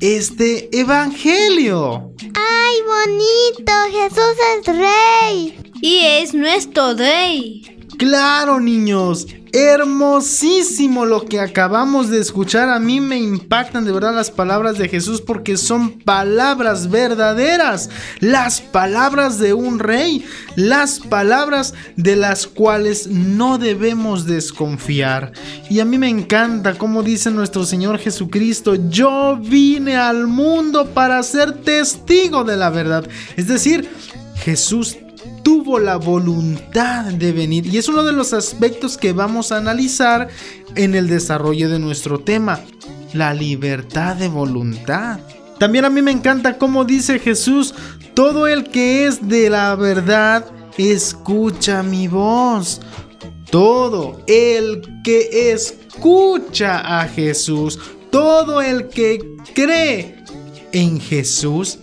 este 0.00 0.68
evangelio? 0.78 2.12
¡Ay, 2.34 2.74
bonito! 2.86 3.72
Jesús 3.90 4.36
es 4.58 4.66
rey. 4.76 5.72
Y 5.80 6.00
es 6.00 6.34
nuestro 6.34 6.94
rey. 6.94 7.62
Claro, 7.98 8.60
niños. 8.60 9.26
Hermosísimo 9.58 11.06
lo 11.06 11.24
que 11.24 11.40
acabamos 11.40 12.10
de 12.10 12.20
escuchar. 12.20 12.68
A 12.68 12.78
mí 12.78 13.00
me 13.00 13.16
impactan 13.16 13.86
de 13.86 13.92
verdad 13.92 14.14
las 14.14 14.30
palabras 14.30 14.76
de 14.76 14.86
Jesús 14.86 15.22
porque 15.22 15.56
son 15.56 15.92
palabras 16.00 16.90
verdaderas. 16.90 17.88
Las 18.20 18.60
palabras 18.60 19.38
de 19.38 19.54
un 19.54 19.78
rey. 19.78 20.26
Las 20.56 21.00
palabras 21.00 21.72
de 21.96 22.16
las 22.16 22.46
cuales 22.46 23.06
no 23.06 23.56
debemos 23.56 24.26
desconfiar. 24.26 25.32
Y 25.70 25.80
a 25.80 25.86
mí 25.86 25.96
me 25.96 26.10
encanta 26.10 26.76
como 26.76 27.02
dice 27.02 27.30
nuestro 27.30 27.64
Señor 27.64 27.96
Jesucristo. 27.98 28.74
Yo 28.90 29.38
vine 29.40 29.96
al 29.96 30.26
mundo 30.26 30.90
para 30.90 31.22
ser 31.22 31.54
testigo 31.62 32.44
de 32.44 32.58
la 32.58 32.68
verdad. 32.68 33.08
Es 33.38 33.48
decir, 33.48 33.88
Jesús 34.34 34.98
tuvo 35.46 35.78
la 35.78 35.94
voluntad 35.94 37.04
de 37.04 37.30
venir 37.30 37.72
y 37.72 37.78
es 37.78 37.88
uno 37.88 38.02
de 38.02 38.12
los 38.12 38.32
aspectos 38.32 38.98
que 38.98 39.12
vamos 39.12 39.52
a 39.52 39.58
analizar 39.58 40.26
en 40.74 40.96
el 40.96 41.06
desarrollo 41.06 41.68
de 41.68 41.78
nuestro 41.78 42.18
tema, 42.18 42.62
la 43.12 43.32
libertad 43.32 44.16
de 44.16 44.26
voluntad. 44.26 45.20
También 45.60 45.84
a 45.84 45.88
mí 45.88 46.02
me 46.02 46.10
encanta 46.10 46.58
cómo 46.58 46.84
dice 46.84 47.20
Jesús, 47.20 47.74
todo 48.14 48.48
el 48.48 48.64
que 48.64 49.06
es 49.06 49.28
de 49.28 49.48
la 49.48 49.76
verdad, 49.76 50.44
escucha 50.78 51.84
mi 51.84 52.08
voz. 52.08 52.80
Todo 53.48 54.22
el 54.26 54.82
que 55.04 55.52
escucha 55.52 57.00
a 57.00 57.06
Jesús, 57.06 57.78
todo 58.10 58.62
el 58.62 58.88
que 58.88 59.36
cree 59.54 60.24
en 60.72 61.00
Jesús, 61.00 61.78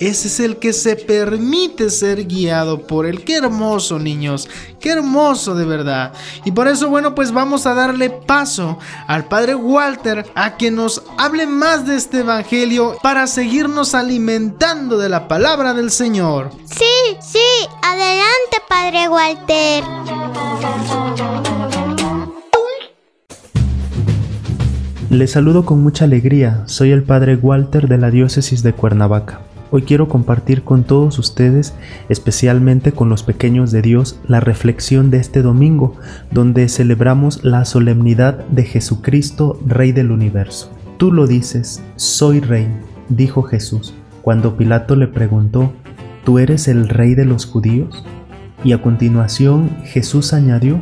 ese 0.00 0.28
es 0.28 0.40
el 0.40 0.58
que 0.58 0.72
se 0.72 0.96
permite 0.96 1.90
ser 1.90 2.26
guiado 2.26 2.86
por 2.86 3.06
él. 3.06 3.24
Qué 3.24 3.36
hermoso, 3.36 3.98
niños. 3.98 4.48
Qué 4.80 4.90
hermoso 4.90 5.54
de 5.54 5.64
verdad. 5.64 6.12
Y 6.44 6.52
por 6.52 6.68
eso, 6.68 6.88
bueno, 6.88 7.14
pues 7.14 7.32
vamos 7.32 7.66
a 7.66 7.74
darle 7.74 8.10
paso 8.10 8.78
al 9.06 9.26
Padre 9.26 9.54
Walter 9.54 10.30
a 10.34 10.56
que 10.56 10.70
nos 10.70 11.02
hable 11.16 11.46
más 11.46 11.86
de 11.86 11.96
este 11.96 12.20
Evangelio 12.20 12.96
para 13.02 13.26
seguirnos 13.26 13.94
alimentando 13.94 14.98
de 14.98 15.08
la 15.08 15.28
palabra 15.28 15.74
del 15.74 15.90
Señor. 15.90 16.50
Sí, 16.64 17.16
sí, 17.20 17.38
adelante, 17.82 18.58
Padre 18.68 19.08
Walter. 19.08 19.84
Les 25.10 25.30
saludo 25.30 25.64
con 25.64 25.82
mucha 25.82 26.04
alegría. 26.04 26.64
Soy 26.66 26.90
el 26.90 27.02
Padre 27.02 27.36
Walter 27.36 27.88
de 27.88 27.96
la 27.96 28.10
Diócesis 28.10 28.62
de 28.62 28.74
Cuernavaca. 28.74 29.40
Hoy 29.72 29.82
quiero 29.82 30.08
compartir 30.08 30.62
con 30.62 30.84
todos 30.84 31.18
ustedes, 31.18 31.74
especialmente 32.08 32.92
con 32.92 33.08
los 33.08 33.24
pequeños 33.24 33.72
de 33.72 33.82
Dios, 33.82 34.20
la 34.28 34.38
reflexión 34.38 35.10
de 35.10 35.18
este 35.18 35.42
domingo, 35.42 35.96
donde 36.30 36.68
celebramos 36.68 37.44
la 37.44 37.64
solemnidad 37.64 38.46
de 38.46 38.62
Jesucristo, 38.62 39.58
Rey 39.66 39.90
del 39.90 40.12
universo. 40.12 40.70
Tú 40.98 41.10
lo 41.10 41.26
dices, 41.26 41.82
soy 41.96 42.38
Rey, 42.38 42.68
dijo 43.08 43.42
Jesús, 43.42 43.92
cuando 44.22 44.56
Pilato 44.56 44.94
le 44.94 45.08
preguntó, 45.08 45.72
¿tú 46.24 46.38
eres 46.38 46.68
el 46.68 46.88
Rey 46.88 47.16
de 47.16 47.24
los 47.24 47.44
judíos? 47.44 48.04
Y 48.62 48.72
a 48.72 48.80
continuación 48.80 49.70
Jesús 49.84 50.32
añadió, 50.32 50.80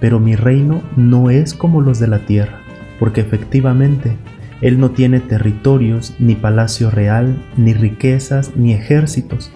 pero 0.00 0.18
mi 0.18 0.34
reino 0.34 0.82
no 0.96 1.30
es 1.30 1.54
como 1.54 1.80
los 1.80 2.00
de 2.00 2.08
la 2.08 2.26
tierra, 2.26 2.58
porque 2.98 3.20
efectivamente 3.20 4.16
él 4.60 4.80
no 4.80 4.90
tiene 4.90 5.20
territorios, 5.20 6.14
ni 6.18 6.34
palacio 6.34 6.90
real, 6.90 7.36
ni 7.56 7.74
riquezas, 7.74 8.56
ni 8.56 8.72
ejércitos. 8.72 9.52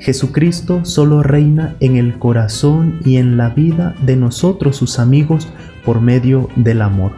Jesucristo 0.00 0.84
solo 0.84 1.22
reina 1.22 1.76
en 1.80 1.96
el 1.96 2.18
corazón 2.18 3.00
y 3.04 3.16
en 3.16 3.36
la 3.36 3.50
vida 3.50 3.94
de 4.02 4.16
nosotros 4.16 4.76
sus 4.76 4.98
amigos 4.98 5.48
por 5.84 6.00
medio 6.00 6.48
del 6.56 6.82
amor. 6.82 7.12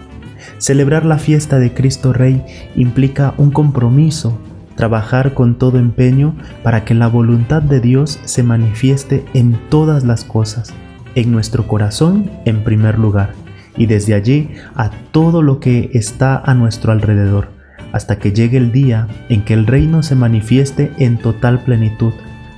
Celebrar 0.59 1.05
la 1.05 1.19
fiesta 1.19 1.59
de 1.59 1.75
Cristo 1.75 2.13
Rey 2.13 2.43
implica 2.77 3.35
un 3.37 3.51
compromiso, 3.51 4.39
trabajar 4.77 5.35
con 5.35 5.59
todo 5.59 5.79
empeño 5.79 6.37
para 6.63 6.85
que 6.85 6.95
la 6.95 7.09
voluntad 7.09 7.63
de 7.63 7.81
Dios 7.81 8.21
se 8.25 8.43
manifieste 8.43 9.25
en 9.35 9.59
todas 9.69 10.05
las 10.05 10.25
cosas, 10.25 10.73
en 11.15 11.33
nuestro 11.33 11.67
corazón 11.67 12.31
en 12.45 12.63
primer 12.63 12.99
lugar 12.99 13.48
y 13.79 13.87
desde 13.87 14.15
allí 14.15 14.51
a 14.75 14.91
todo 15.13 15.43
lo 15.43 15.61
que 15.61 15.91
está 15.95 16.37
a 16.37 16.53
nuestro 16.53 16.93
alrededor, 16.93 17.49
hasta 17.93 18.19
que 18.19 18.33
llegue 18.33 18.59
el 18.59 18.73
día 18.73 19.07
en 19.29 19.45
que 19.45 19.55
el 19.55 19.67
reino 19.67 20.03
se 20.03 20.17
manifieste 20.17 20.93
en 20.99 21.17
total 21.17 21.61
plenitud, 21.61 22.13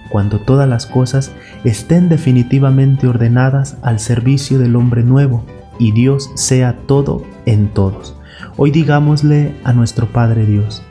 cuando 0.09 0.40
todas 0.40 0.68
las 0.68 0.87
cosas 0.87 1.30
estén 1.62 2.09
definitivamente 2.09 3.06
ordenadas 3.06 3.76
al 3.83 4.00
servicio 4.00 4.59
del 4.59 4.74
hombre 4.74 5.04
nuevo 5.04 5.44
y 5.78 5.92
Dios 5.92 6.30
sea 6.35 6.76
todo 6.87 7.24
en 7.46 7.68
todos. 7.68 8.16
Hoy 8.56 8.70
digámosle 8.70 9.54
a 9.62 9.72
nuestro 9.72 10.06
Padre 10.06 10.46
Dios, 10.46 10.83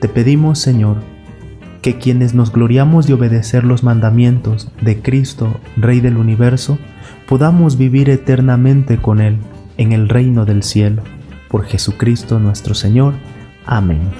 te 0.00 0.08
pedimos 0.08 0.60
Señor, 0.60 0.98
que 1.82 1.96
quienes 1.96 2.34
nos 2.34 2.52
gloriamos 2.52 3.06
de 3.06 3.14
obedecer 3.14 3.64
los 3.64 3.82
mandamientos 3.82 4.70
de 4.82 5.00
Cristo, 5.00 5.58
Rey 5.78 6.00
del 6.00 6.18
universo, 6.18 6.78
podamos 7.26 7.78
vivir 7.78 8.10
eternamente 8.10 8.98
con 8.98 9.20
Él 9.20 9.38
en 9.80 9.92
el 9.92 10.10
reino 10.10 10.44
del 10.44 10.62
cielo. 10.62 11.02
Por 11.48 11.64
Jesucristo 11.64 12.38
nuestro 12.38 12.74
Señor. 12.74 13.14
Amén. 13.64 14.12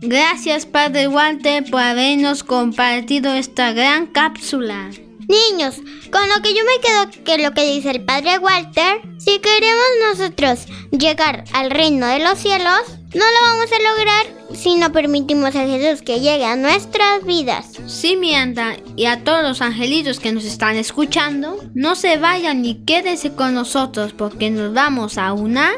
Gracias 0.00 0.66
Padre 0.66 1.08
Walter 1.08 1.64
por 1.68 1.80
habernos 1.80 2.44
compartido 2.44 3.32
esta 3.32 3.72
gran 3.72 4.06
cápsula. 4.06 4.90
Niños, 5.28 5.76
con 6.12 6.28
lo 6.28 6.42
que 6.42 6.54
yo 6.54 6.60
me 6.64 6.80
quedo 6.80 7.24
que 7.24 7.42
lo 7.42 7.52
que 7.54 7.72
dice 7.72 7.90
el 7.90 8.04
Padre 8.04 8.38
Walter, 8.38 9.00
si 9.18 9.40
queremos 9.40 9.86
nosotros 10.10 10.66
llegar 10.90 11.44
al 11.54 11.70
reino 11.70 12.06
de 12.06 12.20
los 12.20 12.38
cielos, 12.38 12.82
no 13.14 13.24
lo 13.24 13.42
vamos 13.42 13.70
a 13.70 13.90
lograr 13.90 14.26
si 14.54 14.76
no 14.76 14.90
permitimos 14.92 15.54
a 15.54 15.66
Jesús 15.66 16.02
que 16.02 16.20
llegue 16.20 16.44
a 16.44 16.56
nuestras 16.56 17.24
vidas. 17.24 17.66
Sí, 17.86 18.16
mi 18.16 18.34
anda, 18.34 18.76
y 18.96 19.06
a 19.06 19.22
todos 19.22 19.42
los 19.42 19.60
angelitos 19.60 20.18
que 20.18 20.32
nos 20.32 20.44
están 20.44 20.76
escuchando, 20.76 21.58
no 21.74 21.94
se 21.94 22.16
vayan 22.16 22.62
ni 22.62 22.84
quédense 22.84 23.34
con 23.34 23.54
nosotros 23.54 24.12
porque 24.12 24.50
nos 24.50 24.72
vamos 24.72 25.18
a 25.18 25.32
una... 25.32 25.72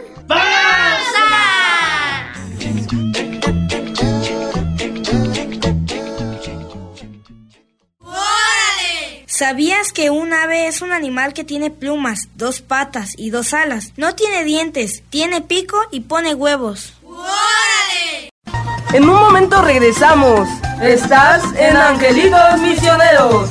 ¿Sabías 9.27 9.92
que 9.92 10.11
un 10.11 10.33
ave 10.33 10.68
es 10.68 10.81
un 10.81 10.92
animal 10.92 11.33
que 11.33 11.42
tiene 11.42 11.73
plumas, 11.73 12.29
dos 12.37 12.61
patas 12.61 13.14
y 13.18 13.31
dos 13.31 13.53
alas? 13.53 13.92
No 13.97 14.14
tiene 14.14 14.44
dientes, 14.44 15.03
tiene 15.11 15.40
pico 15.40 15.77
y 15.90 16.01
pone 16.01 16.37
huevos. 16.37 16.93
En 18.94 19.09
un 19.09 19.16
momento 19.16 19.61
regresamos. 19.61 20.48
Estás 20.81 21.42
en 21.57 21.77
Angelitos 21.77 22.61
Misioneros. 22.61 23.50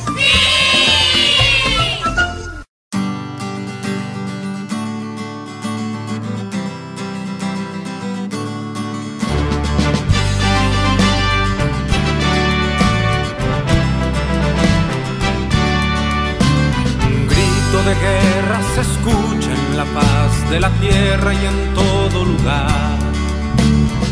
Un 17.05 17.27
grito 17.27 17.83
de 17.83 17.95
guerra 17.95 18.61
se 18.75 18.81
escucha 18.81 19.51
en 19.51 19.75
la 19.75 19.83
paz 19.83 20.49
de 20.49 20.59
la 20.61 20.69
tierra 20.79 21.33
y 21.33 21.45
en 21.45 21.73
todo 21.73 22.23
lugar. 22.23 23.12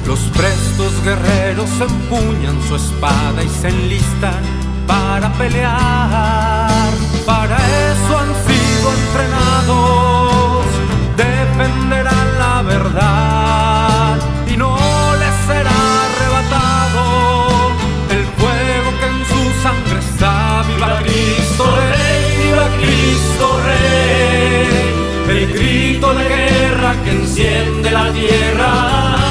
Los 0.06 0.20
prestos 0.36 0.94
guerreros 1.04 1.70
empuñan 1.80 2.62
su 2.68 2.76
espada 2.76 3.44
y 3.44 3.50
se 3.50 3.70
enlistan 3.70 4.44
para 4.88 5.32
pelear. 5.34 6.92
Para 7.26 7.58
eso 7.58 8.18
han 8.18 8.32
sido 8.48 8.92
entrenados, 9.00 10.66
defenderán 11.16 12.40
la 12.40 12.62
verdad 12.64 14.18
y 14.48 14.58
no 14.58 14.76
les 15.22 15.36
será 15.48 15.80
arrebatado 16.08 17.72
el 18.10 18.26
fuego 18.40 18.90
que 19.00 19.06
en 19.06 19.20
su 19.32 19.42
sangre 19.64 20.00
está. 20.00 20.64
Viva 20.68 21.00
Cristo 21.04 21.64
Rey, 21.78 22.22
viva 22.44 22.68
Cristo 22.80 23.46
Rey, 23.66 25.38
el 25.38 25.54
grito 25.54 26.14
de 26.14 26.24
guerra 26.24 26.96
que 27.04 27.12
enciende 27.12 27.92
la 27.92 28.12
tierra. 28.12 29.31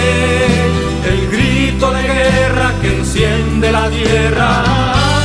de 1.91 2.03
guerra 2.03 2.73
que 2.81 2.97
enciende 2.99 3.71
la 3.71 3.89
tierra. 3.89 4.63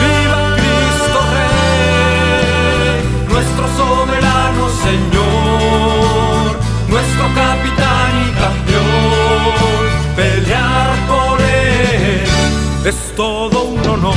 Viva 0.01 0.57
Cristo 0.57 1.19
Rey, 1.35 2.99
nuestro 3.29 3.65
soberano 3.77 4.69
Señor, 4.87 6.59
nuestro 6.89 7.25
capitán 7.35 8.13
y 8.27 8.31
campeón. 8.43 9.87
Pelear 10.17 10.91
por 11.09 11.41
él 11.41 12.25
es 12.85 13.15
todo 13.15 13.65
un 13.65 13.87
honor. 13.89 14.15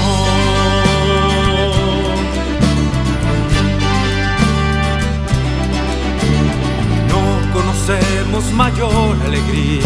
No 7.11 7.21
conocemos 7.53 8.51
mayor 8.53 9.17
alegría, 9.25 9.85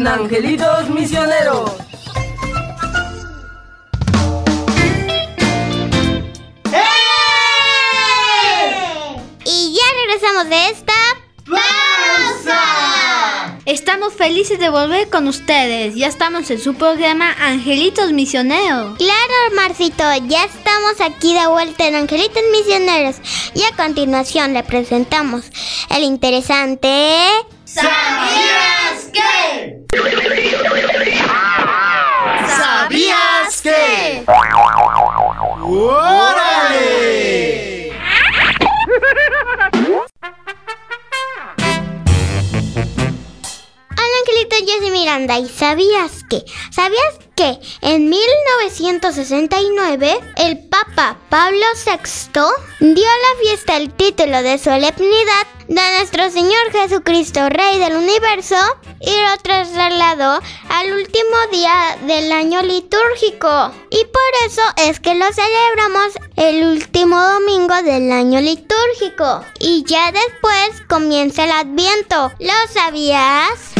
En 0.00 0.06
Angelitos 0.06 0.88
Misioneros. 0.88 1.72
Y 9.44 9.76
ya 9.76 9.82
regresamos 10.00 10.48
de 10.48 10.70
esta 10.70 10.94
pausa. 11.44 12.62
Estamos 13.66 14.14
felices 14.14 14.58
de 14.58 14.70
volver 14.70 15.10
con 15.10 15.28
ustedes. 15.28 15.94
Ya 15.94 16.06
estamos 16.06 16.50
en 16.50 16.60
su 16.60 16.74
programa 16.76 17.34
Angelitos 17.38 18.12
Misioneros. 18.12 18.96
Claro, 18.96 19.34
Marcito, 19.54 20.04
ya 20.28 20.44
estamos 20.44 20.98
aquí 21.02 21.34
de 21.34 21.46
vuelta 21.46 21.86
en 21.86 21.96
Angelitos 21.96 22.42
Misioneros. 22.50 23.16
Y 23.54 23.64
a 23.64 23.76
continuación 23.76 24.54
le 24.54 24.62
presentamos 24.62 25.44
el 25.90 26.04
interesante. 26.04 27.18
¿Sabías 27.66 28.79
que? 29.12 29.80
¿Sabías 32.56 33.62
que? 33.62 34.24
¡Órale! 35.62 36.80
Hola, 43.92 44.16
Angelito, 44.20 44.56
yo 44.60 44.74
soy 44.80 44.90
Miranda. 44.90 45.38
¿Y 45.38 45.48
sabías 45.48 46.24
que? 46.28 46.44
¿Sabías 46.70 47.18
que 47.40 47.58
en 47.80 48.10
1969 48.10 50.20
el 50.36 50.58
Papa 50.58 51.16
Pablo 51.30 51.64
VI 51.86 52.42
dio 52.80 53.08
a 53.08 53.16
la 53.16 53.40
fiesta 53.42 53.78
el 53.78 53.90
título 53.94 54.42
de 54.42 54.58
solemnidad 54.58 55.46
de 55.66 55.80
nuestro 55.96 56.30
Señor 56.30 56.70
Jesucristo, 56.70 57.48
Rey 57.48 57.78
del 57.78 57.96
Universo? 57.96 58.56
y 59.00 59.12
lo 59.12 59.38
trasladó 59.42 60.38
al 60.68 60.92
último 60.92 61.36
día 61.50 61.96
del 62.06 62.30
año 62.30 62.60
litúrgico. 62.60 63.72
Y 63.88 64.04
por 64.04 64.30
eso 64.46 64.60
es 64.76 65.00
que 65.00 65.14
lo 65.14 65.24
celebramos 65.32 66.12
el 66.36 66.66
último 66.66 67.18
domingo 67.18 67.80
del 67.82 68.12
año 68.12 68.42
litúrgico. 68.42 69.42
Y 69.58 69.84
ya 69.84 70.12
después 70.12 70.82
comienza 70.86 71.44
el 71.44 71.52
adviento. 71.52 72.30
¿Lo 72.38 72.52
sabías? 72.74 73.79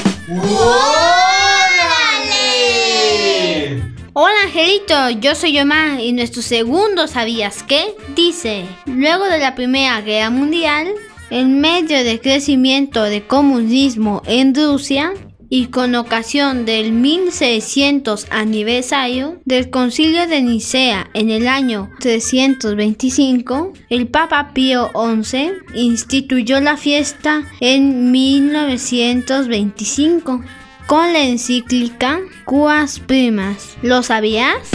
Hola 4.13 4.35
Angelito, 4.45 5.11
yo 5.21 5.35
soy 5.35 5.59
Omar 5.59 6.01
y 6.01 6.13
nuestro 6.13 6.43
segundo 6.43 7.07
¿Sabías 7.07 7.63
qué? 7.63 7.95
Dice, 8.15 8.67
luego 8.87 9.25
de 9.25 9.39
la 9.39 9.55
Primera 9.55 10.01
Guerra 10.03 10.31
Mundial, 10.31 10.89
en 11.31 11.61
medio 11.61 12.05
del 12.05 12.21
crecimiento 12.21 13.03
del 13.05 13.27
comunismo 13.27 14.23
en 14.27 14.55
Rusia 14.55 15.15
y 15.51 15.67
con 15.67 15.95
ocasión 15.97 16.65
del 16.65 16.93
1600 16.93 18.29
aniversario 18.31 19.41
del 19.45 19.69
Concilio 19.69 20.27
de 20.29 20.41
Nicea 20.41 21.11
en 21.13 21.29
el 21.31 21.49
año 21.49 21.91
325, 21.99 23.73
el 23.91 24.07
Papa 24.07 24.53
Pío 24.55 24.93
XI 24.95 25.51
instituyó 25.75 26.61
la 26.61 26.77
fiesta 26.77 27.43
en 27.59 28.13
1925 28.13 30.45
con 30.87 31.13
la 31.13 31.19
encíclica 31.21 32.21
Cuas 32.45 33.01
Primas. 33.01 33.77
¿Lo 33.83 34.05
sabías? 34.05 34.69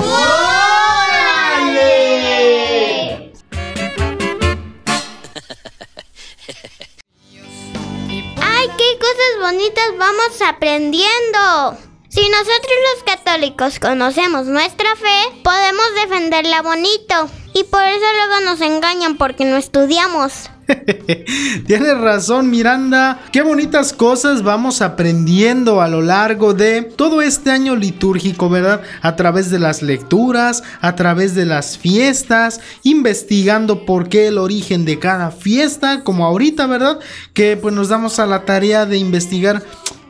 ¡Ay, 0.00 0.59
cosas 9.00 9.52
bonitas 9.52 9.96
vamos 9.98 10.42
aprendiendo! 10.46 11.78
Si 12.10 12.28
nosotros 12.28 12.74
los 12.94 13.04
católicos 13.04 13.78
conocemos 13.78 14.46
nuestra 14.46 14.94
fe, 14.96 15.40
podemos 15.42 15.94
defenderla 15.94 16.60
bonito. 16.60 17.30
Y 17.54 17.64
por 17.64 17.82
eso 17.82 18.04
luego 18.16 18.40
nos 18.44 18.60
engañan 18.60 19.16
porque 19.16 19.44
no 19.44 19.56
estudiamos. 19.56 20.50
Tienes 21.66 21.98
razón 21.98 22.50
Miranda, 22.50 23.20
qué 23.32 23.42
bonitas 23.42 23.92
cosas 23.92 24.42
vamos 24.42 24.82
aprendiendo 24.82 25.80
a 25.80 25.88
lo 25.88 26.02
largo 26.02 26.54
de 26.54 26.82
todo 26.82 27.22
este 27.22 27.50
año 27.50 27.76
litúrgico, 27.76 28.48
¿verdad? 28.48 28.82
A 29.02 29.16
través 29.16 29.50
de 29.50 29.58
las 29.58 29.82
lecturas, 29.82 30.62
a 30.80 30.94
través 30.94 31.34
de 31.34 31.46
las 31.46 31.78
fiestas, 31.78 32.60
investigando 32.82 33.84
por 33.84 34.08
qué 34.08 34.28
el 34.28 34.38
origen 34.38 34.84
de 34.84 34.98
cada 34.98 35.30
fiesta, 35.30 36.02
como 36.04 36.24
ahorita, 36.24 36.66
¿verdad? 36.66 36.98
Que 37.32 37.56
pues 37.56 37.74
nos 37.74 37.88
damos 37.88 38.18
a 38.18 38.26
la 38.26 38.44
tarea 38.44 38.86
de 38.86 38.98
investigar 38.98 39.62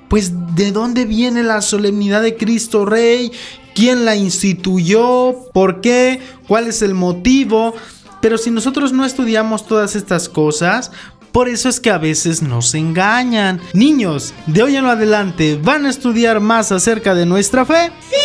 pues 0.08 0.32
de 0.56 0.72
dónde 0.72 1.04
viene 1.04 1.44
la 1.44 1.62
solemnidad 1.62 2.20
de 2.22 2.36
Cristo 2.36 2.84
Rey, 2.84 3.30
quién 3.76 4.04
la 4.04 4.16
instituyó, 4.16 5.36
por 5.54 5.80
qué, 5.80 6.20
cuál 6.48 6.66
es 6.66 6.82
el 6.82 6.94
motivo. 6.94 7.74
Pero 8.20 8.38
si 8.38 8.50
nosotros 8.50 8.92
no 8.92 9.04
estudiamos 9.04 9.66
todas 9.66 9.96
estas 9.96 10.28
cosas, 10.28 10.90
por 11.32 11.48
eso 11.48 11.68
es 11.68 11.78
que 11.78 11.90
a 11.90 11.98
veces 11.98 12.42
nos 12.42 12.74
engañan. 12.74 13.60
Niños, 13.72 14.34
de 14.46 14.62
hoy 14.62 14.76
en 14.76 14.86
adelante, 14.86 15.58
¿van 15.62 15.86
a 15.86 15.90
estudiar 15.90 16.40
más 16.40 16.72
acerca 16.72 17.14
de 17.14 17.24
nuestra 17.24 17.64
fe? 17.64 17.92
¡Sí! 18.10 18.16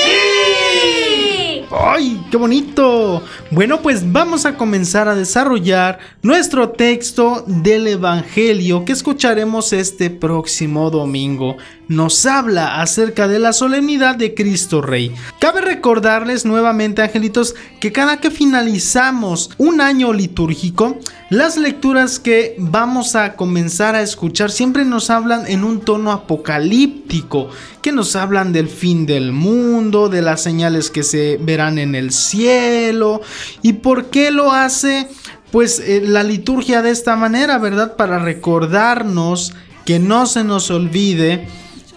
¡Ay, 1.71 2.25
qué 2.31 2.38
bonito! 2.38 3.21
Bueno, 3.51 3.81
pues 3.81 4.12
vamos 4.12 4.45
a 4.45 4.58
comenzar 4.58 5.08
a 5.08 5.15
desarrollar 5.15 5.99
nuestro 6.23 6.69
texto 6.69 7.43
del 7.47 7.88
Evangelio 7.88 8.86
que 8.86 8.93
escucharemos 8.93 9.71
este 9.73 10.10
próximo 10.10 10.89
domingo. 10.89 11.58
Nos 11.88 12.26
habla 12.26 12.82
acerca 12.82 13.28
de 13.28 13.38
la 13.38 13.54
solemnidad 13.54 14.15
de 14.15 14.34
Cristo 14.34 14.82
Rey. 14.82 15.13
Cabe 15.39 15.62
recordarles 15.62 16.43
nuevamente, 16.43 17.04
angelitos, 17.04 17.54
que 17.80 17.91
cada 17.91 18.19
que 18.19 18.32
finalizamos 18.32 19.52
un 19.60 19.82
año 19.82 20.12
litúrgico, 20.12 20.98
las 21.30 21.58
lecturas 21.58 22.17
que 22.17 22.56
vamos 22.58 23.15
a 23.15 23.36
comenzar 23.36 23.93
a 23.93 24.02
escuchar 24.02 24.50
siempre 24.50 24.84
nos 24.84 25.12
hablan 25.12 25.45
en 25.45 25.63
un 25.63 25.80
tono 25.80 26.12
apocalíptico, 26.12 27.50
que 27.84 27.91
nos 27.91 28.15
hablan 28.15 28.52
del 28.52 28.67
fin 28.67 29.06
del 29.06 29.32
mundo, 29.32 30.10
de 30.10 30.24
las 30.24 30.41
señales 30.41 30.89
que 30.89 31.04
se 31.04 31.38
verán 31.39 31.78
en 31.78 31.93
el 31.93 32.12
cielo. 32.12 33.21
¿Y 33.62 33.74
por 33.74 34.06
qué 34.06 34.32
lo 34.32 34.52
hace? 34.52 35.08
Pues 35.52 35.80
eh, 35.80 36.02
la 36.04 36.24
liturgia 36.24 36.82
de 36.82 36.89
esta 36.89 37.15
manera, 37.15 37.60
¿verdad? 37.60 37.95
Para 37.95 38.17
recordarnos 38.17 39.54
que 39.86 40.00
no 40.00 40.26
se 40.26 40.43
nos 40.43 40.71
olvide 40.71 41.48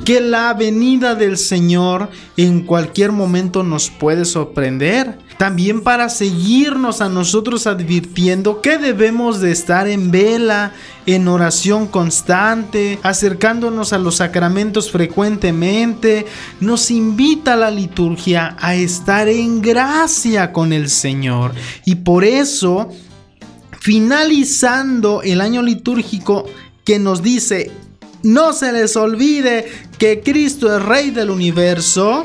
que 0.04 0.20
la 0.20 0.54
venida 0.54 1.14
del 1.14 1.36
Señor 1.36 2.10
en 2.36 2.62
cualquier 2.62 3.12
momento 3.12 3.62
nos 3.62 3.90
puede 3.90 4.24
sorprender. 4.24 5.18
También 5.38 5.82
para 5.82 6.08
seguirnos 6.08 7.00
a 7.00 7.08
nosotros 7.08 7.68
advirtiendo 7.68 8.60
que 8.60 8.76
debemos 8.76 9.40
de 9.40 9.52
estar 9.52 9.86
en 9.86 10.10
vela, 10.10 10.72
en 11.06 11.28
oración 11.28 11.86
constante, 11.86 12.98
acercándonos 13.02 13.92
a 13.92 13.98
los 13.98 14.16
sacramentos 14.16 14.90
frecuentemente. 14.90 16.26
Nos 16.60 16.90
invita 16.90 17.54
la 17.54 17.70
liturgia 17.70 18.56
a 18.58 18.74
estar 18.74 19.28
en 19.28 19.62
gracia 19.62 20.52
con 20.52 20.72
el 20.72 20.88
Señor. 20.88 21.54
Y 21.84 21.96
por 21.96 22.24
eso, 22.24 22.88
finalizando 23.80 25.22
el 25.22 25.40
año 25.40 25.62
litúrgico 25.62 26.46
que 26.84 26.98
nos 26.98 27.22
dice, 27.22 27.70
no 28.22 28.52
se 28.52 28.72
les 28.72 28.96
olvide 28.96 29.70
que 29.98 30.20
Cristo 30.20 30.74
es 30.74 30.82
Rey 30.82 31.10
del 31.10 31.30
universo. 31.30 32.24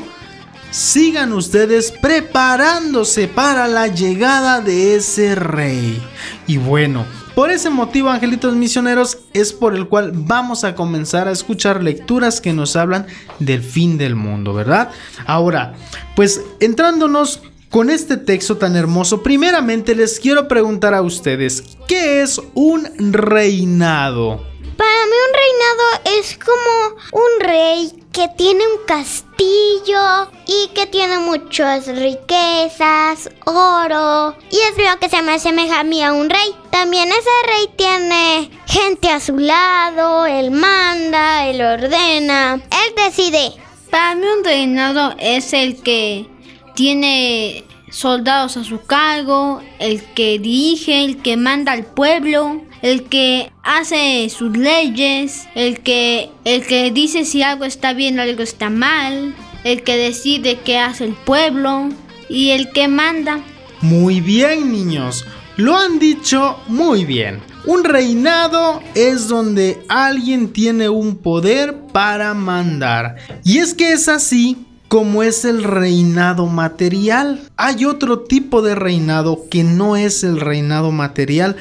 Sigan 0.70 1.32
ustedes 1.32 1.92
preparándose 1.92 3.28
para 3.28 3.68
la 3.68 3.86
llegada 3.86 4.60
de 4.60 4.96
ese 4.96 5.36
rey. 5.36 6.02
Y 6.48 6.56
bueno, 6.56 7.06
por 7.34 7.50
ese 7.50 7.70
motivo, 7.70 8.10
angelitos 8.10 8.54
misioneros, 8.54 9.18
es 9.32 9.52
por 9.52 9.74
el 9.74 9.88
cual 9.88 10.12
vamos 10.14 10.64
a 10.64 10.74
comenzar 10.74 11.26
a 11.26 11.32
escuchar 11.32 11.82
lecturas 11.82 12.40
que 12.40 12.52
nos 12.52 12.76
hablan 12.76 13.06
del 13.40 13.62
fin 13.62 13.98
del 13.98 14.14
mundo, 14.14 14.54
¿verdad? 14.54 14.90
Ahora, 15.26 15.74
pues 16.14 16.40
entrándonos 16.60 17.40
con 17.70 17.90
este 17.90 18.16
texto 18.16 18.56
tan 18.56 18.76
hermoso, 18.76 19.22
primeramente 19.22 19.96
les 19.96 20.20
quiero 20.20 20.46
preguntar 20.46 20.94
a 20.94 21.02
ustedes, 21.02 21.64
¿qué 21.88 22.22
es 22.22 22.40
un 22.54 22.88
reinado? 23.12 24.53
Para 24.76 25.06
mí 25.06 25.12
un 25.28 25.34
reinado 25.34 26.18
es 26.18 26.38
como 26.38 26.96
un 27.12 27.40
rey 27.40 27.92
que 28.12 28.28
tiene 28.36 28.66
un 28.66 28.84
castillo 28.86 30.30
y 30.46 30.68
que 30.74 30.86
tiene 30.86 31.18
muchas 31.18 31.86
riquezas, 31.86 33.30
oro. 33.44 34.34
Y 34.50 34.56
es 34.56 34.76
lo 34.76 34.98
que 34.98 35.08
se 35.08 35.22
me 35.22 35.34
asemeja 35.34 35.80
a 35.80 35.84
mí 35.84 36.02
a 36.02 36.12
un 36.12 36.28
rey. 36.28 36.54
También 36.70 37.08
ese 37.08 37.30
rey 37.46 37.68
tiene 37.76 38.50
gente 38.66 39.10
a 39.10 39.20
su 39.20 39.36
lado, 39.38 40.26
él 40.26 40.50
manda, 40.50 41.46
él 41.46 41.60
ordena, 41.60 42.54
él 42.54 42.94
decide. 42.96 43.52
Para 43.90 44.14
mí 44.14 44.26
un 44.26 44.44
reinado 44.44 45.14
es 45.18 45.52
el 45.52 45.82
que 45.82 46.26
tiene 46.74 47.64
soldados 47.90 48.56
a 48.56 48.64
su 48.64 48.84
cargo, 48.84 49.62
el 49.78 50.02
que 50.14 50.38
dirige, 50.38 51.04
el 51.04 51.22
que 51.22 51.36
manda 51.36 51.72
al 51.72 51.84
pueblo, 51.84 52.60
el 52.84 53.04
que 53.04 53.50
hace 53.62 54.28
sus 54.28 54.54
leyes, 54.54 55.48
el 55.54 55.80
que, 55.80 56.28
el 56.44 56.66
que 56.66 56.90
dice 56.90 57.24
si 57.24 57.42
algo 57.42 57.64
está 57.64 57.94
bien 57.94 58.18
o 58.18 58.22
algo 58.22 58.42
está 58.42 58.68
mal, 58.68 59.34
el 59.64 59.82
que 59.82 59.96
decide 59.96 60.58
qué 60.62 60.78
hace 60.78 61.06
el 61.06 61.14
pueblo 61.14 61.88
y 62.28 62.50
el 62.50 62.72
que 62.72 62.88
manda. 62.88 63.40
Muy 63.80 64.20
bien, 64.20 64.70
niños. 64.70 65.24
Lo 65.56 65.78
han 65.78 65.98
dicho 65.98 66.58
muy 66.68 67.06
bien. 67.06 67.40
Un 67.64 67.84
reinado 67.84 68.82
es 68.94 69.28
donde 69.28 69.82
alguien 69.88 70.52
tiene 70.52 70.90
un 70.90 71.16
poder 71.16 71.74
para 71.90 72.34
mandar. 72.34 73.16
Y 73.44 73.60
es 73.60 73.72
que 73.72 73.92
es 73.92 74.08
así 74.08 74.58
como 74.88 75.22
es 75.22 75.46
el 75.46 75.64
reinado 75.64 76.46
material. 76.48 77.40
Hay 77.56 77.86
otro 77.86 78.20
tipo 78.20 78.60
de 78.60 78.74
reinado 78.74 79.46
que 79.50 79.64
no 79.64 79.96
es 79.96 80.22
el 80.22 80.38
reinado 80.38 80.92
material. 80.92 81.56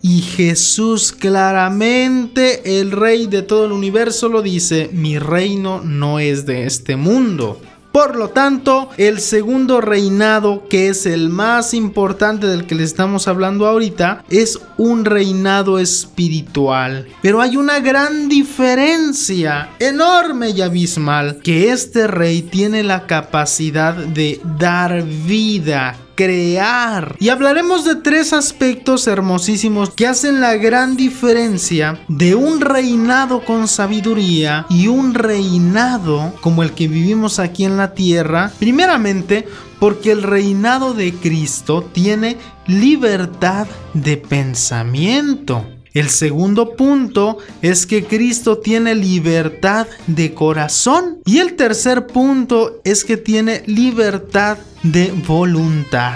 Y 0.00 0.22
Jesús 0.22 1.12
claramente, 1.12 2.80
el 2.80 2.92
rey 2.92 3.26
de 3.26 3.42
todo 3.42 3.66
el 3.66 3.72
universo, 3.72 4.28
lo 4.28 4.42
dice, 4.42 4.90
mi 4.92 5.18
reino 5.18 5.80
no 5.82 6.20
es 6.20 6.46
de 6.46 6.66
este 6.66 6.96
mundo. 6.96 7.60
Por 7.90 8.16
lo 8.16 8.28
tanto, 8.28 8.90
el 8.96 9.18
segundo 9.18 9.80
reinado, 9.80 10.68
que 10.68 10.88
es 10.88 11.04
el 11.04 11.30
más 11.30 11.74
importante 11.74 12.46
del 12.46 12.64
que 12.66 12.76
le 12.76 12.84
estamos 12.84 13.26
hablando 13.26 13.66
ahorita, 13.66 14.24
es 14.30 14.60
un 14.76 15.04
reinado 15.04 15.78
espiritual. 15.80 17.08
Pero 17.22 17.40
hay 17.40 17.56
una 17.56 17.80
gran 17.80 18.28
diferencia, 18.28 19.70
enorme 19.80 20.50
y 20.50 20.60
abismal, 20.60 21.40
que 21.42 21.72
este 21.72 22.06
rey 22.06 22.42
tiene 22.42 22.84
la 22.84 23.06
capacidad 23.06 23.94
de 23.94 24.40
dar 24.58 25.02
vida 25.02 25.96
crear. 26.18 27.14
Y 27.20 27.28
hablaremos 27.28 27.84
de 27.84 27.94
tres 27.94 28.32
aspectos 28.32 29.06
hermosísimos 29.06 29.90
que 29.90 30.08
hacen 30.08 30.40
la 30.40 30.56
gran 30.56 30.96
diferencia 30.96 32.00
de 32.08 32.34
un 32.34 32.60
reinado 32.60 33.44
con 33.44 33.68
sabiduría 33.68 34.66
y 34.68 34.88
un 34.88 35.14
reinado 35.14 36.34
como 36.40 36.64
el 36.64 36.72
que 36.72 36.88
vivimos 36.88 37.38
aquí 37.38 37.64
en 37.64 37.76
la 37.76 37.94
tierra. 37.94 38.50
Primeramente, 38.58 39.46
porque 39.78 40.10
el 40.10 40.24
reinado 40.24 40.92
de 40.92 41.14
Cristo 41.14 41.88
tiene 41.92 42.36
libertad 42.66 43.68
de 43.94 44.16
pensamiento. 44.16 45.77
El 45.98 46.10
segundo 46.10 46.76
punto 46.76 47.38
es 47.60 47.84
que 47.84 48.04
Cristo 48.04 48.58
tiene 48.58 48.94
libertad 48.94 49.88
de 50.06 50.32
corazón. 50.32 51.18
Y 51.26 51.38
el 51.38 51.54
tercer 51.54 52.06
punto 52.06 52.80
es 52.84 53.04
que 53.04 53.16
tiene 53.16 53.64
libertad 53.66 54.58
de 54.84 55.10
voluntad. 55.26 56.14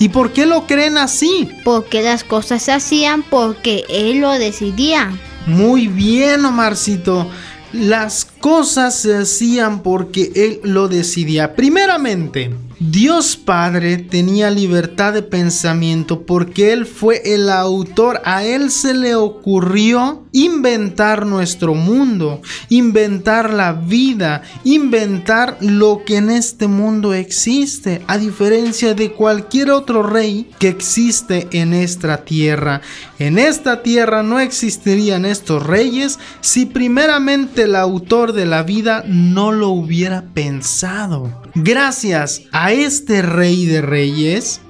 ¿Y 0.00 0.08
por 0.08 0.32
qué 0.32 0.44
lo 0.44 0.66
creen 0.66 0.98
así? 0.98 1.48
Porque 1.62 2.02
las 2.02 2.24
cosas 2.24 2.64
se 2.64 2.72
hacían 2.72 3.22
porque 3.22 3.84
Él 3.88 4.18
lo 4.18 4.32
decidía. 4.32 5.16
Muy 5.46 5.86
bien, 5.86 6.44
Omarcito. 6.44 7.30
Las 7.72 8.24
cosas 8.24 8.98
se 8.98 9.18
hacían 9.18 9.84
porque 9.84 10.32
Él 10.34 10.60
lo 10.64 10.88
decidía. 10.88 11.54
Primeramente, 11.54 12.50
Dios 12.90 13.36
Padre 13.36 13.96
tenía 13.96 14.50
libertad 14.50 15.12
de 15.12 15.22
pensamiento 15.22 16.26
porque 16.26 16.72
Él 16.72 16.84
fue 16.84 17.22
el 17.24 17.48
autor. 17.48 18.20
A 18.24 18.42
Él 18.42 18.72
se 18.72 18.92
le 18.92 19.14
ocurrió 19.14 20.24
inventar 20.32 21.24
nuestro 21.24 21.74
mundo, 21.74 22.42
inventar 22.70 23.52
la 23.52 23.72
vida, 23.72 24.42
inventar 24.64 25.58
lo 25.60 26.02
que 26.04 26.16
en 26.16 26.30
este 26.30 26.66
mundo 26.66 27.14
existe, 27.14 28.02
a 28.08 28.18
diferencia 28.18 28.94
de 28.94 29.12
cualquier 29.12 29.70
otro 29.70 30.02
rey 30.02 30.50
que 30.58 30.68
existe 30.68 31.46
en 31.52 31.74
esta 31.74 32.24
tierra. 32.24 32.80
En 33.20 33.38
esta 33.38 33.82
tierra 33.82 34.24
no 34.24 34.40
existirían 34.40 35.24
estos 35.24 35.64
reyes 35.64 36.18
si 36.40 36.66
primeramente 36.66 37.62
el 37.62 37.76
autor 37.76 38.32
de 38.32 38.46
la 38.46 38.64
vida 38.64 39.04
no 39.06 39.52
lo 39.52 39.68
hubiera 39.68 40.24
pensado. 40.34 41.42
Gracias 41.54 42.42
a 42.50 42.71
este 42.72 43.22
rey 43.22 43.66
de 43.66 43.82
reyes, 43.82 44.60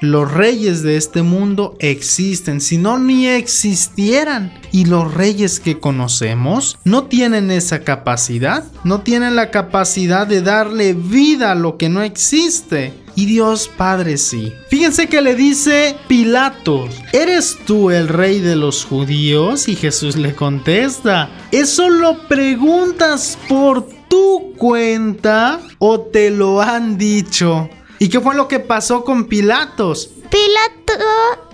los 0.00 0.32
reyes 0.32 0.82
de 0.82 0.96
este 0.96 1.22
mundo 1.22 1.76
existen, 1.78 2.62
si 2.62 2.78
no 2.78 2.98
ni 2.98 3.26
existieran. 3.26 4.58
Y 4.72 4.86
los 4.86 5.12
reyes 5.12 5.60
que 5.60 5.78
conocemos 5.78 6.78
no 6.84 7.04
tienen 7.04 7.50
esa 7.50 7.80
capacidad, 7.80 8.64
no 8.82 9.02
tienen 9.02 9.36
la 9.36 9.50
capacidad 9.50 10.26
de 10.26 10.40
darle 10.40 10.94
vida 10.94 11.52
a 11.52 11.54
lo 11.54 11.76
que 11.76 11.90
no 11.90 12.02
existe. 12.02 12.94
Y 13.14 13.26
Dios 13.26 13.68
Padre 13.76 14.16
sí. 14.16 14.54
Fíjense 14.70 15.08
que 15.08 15.20
le 15.20 15.34
dice 15.34 15.96
Pilatos, 16.08 16.94
¿eres 17.12 17.58
tú 17.66 17.90
el 17.90 18.08
rey 18.08 18.40
de 18.40 18.56
los 18.56 18.84
judíos? 18.86 19.68
Y 19.68 19.76
Jesús 19.76 20.16
le 20.16 20.34
contesta, 20.34 21.28
¿eso 21.50 21.90
lo 21.90 22.26
preguntas 22.26 23.36
por 23.48 23.99
tu 24.10 24.54
cuenta 24.58 25.60
o 25.78 26.00
te 26.00 26.30
lo 26.30 26.60
han 26.60 26.98
dicho? 26.98 27.70
¿Y 27.98 28.10
qué 28.10 28.20
fue 28.20 28.34
lo 28.34 28.48
que 28.48 28.58
pasó 28.60 29.04
con 29.04 29.24
Pilatos? 29.26 30.10
Pilato 30.28 30.92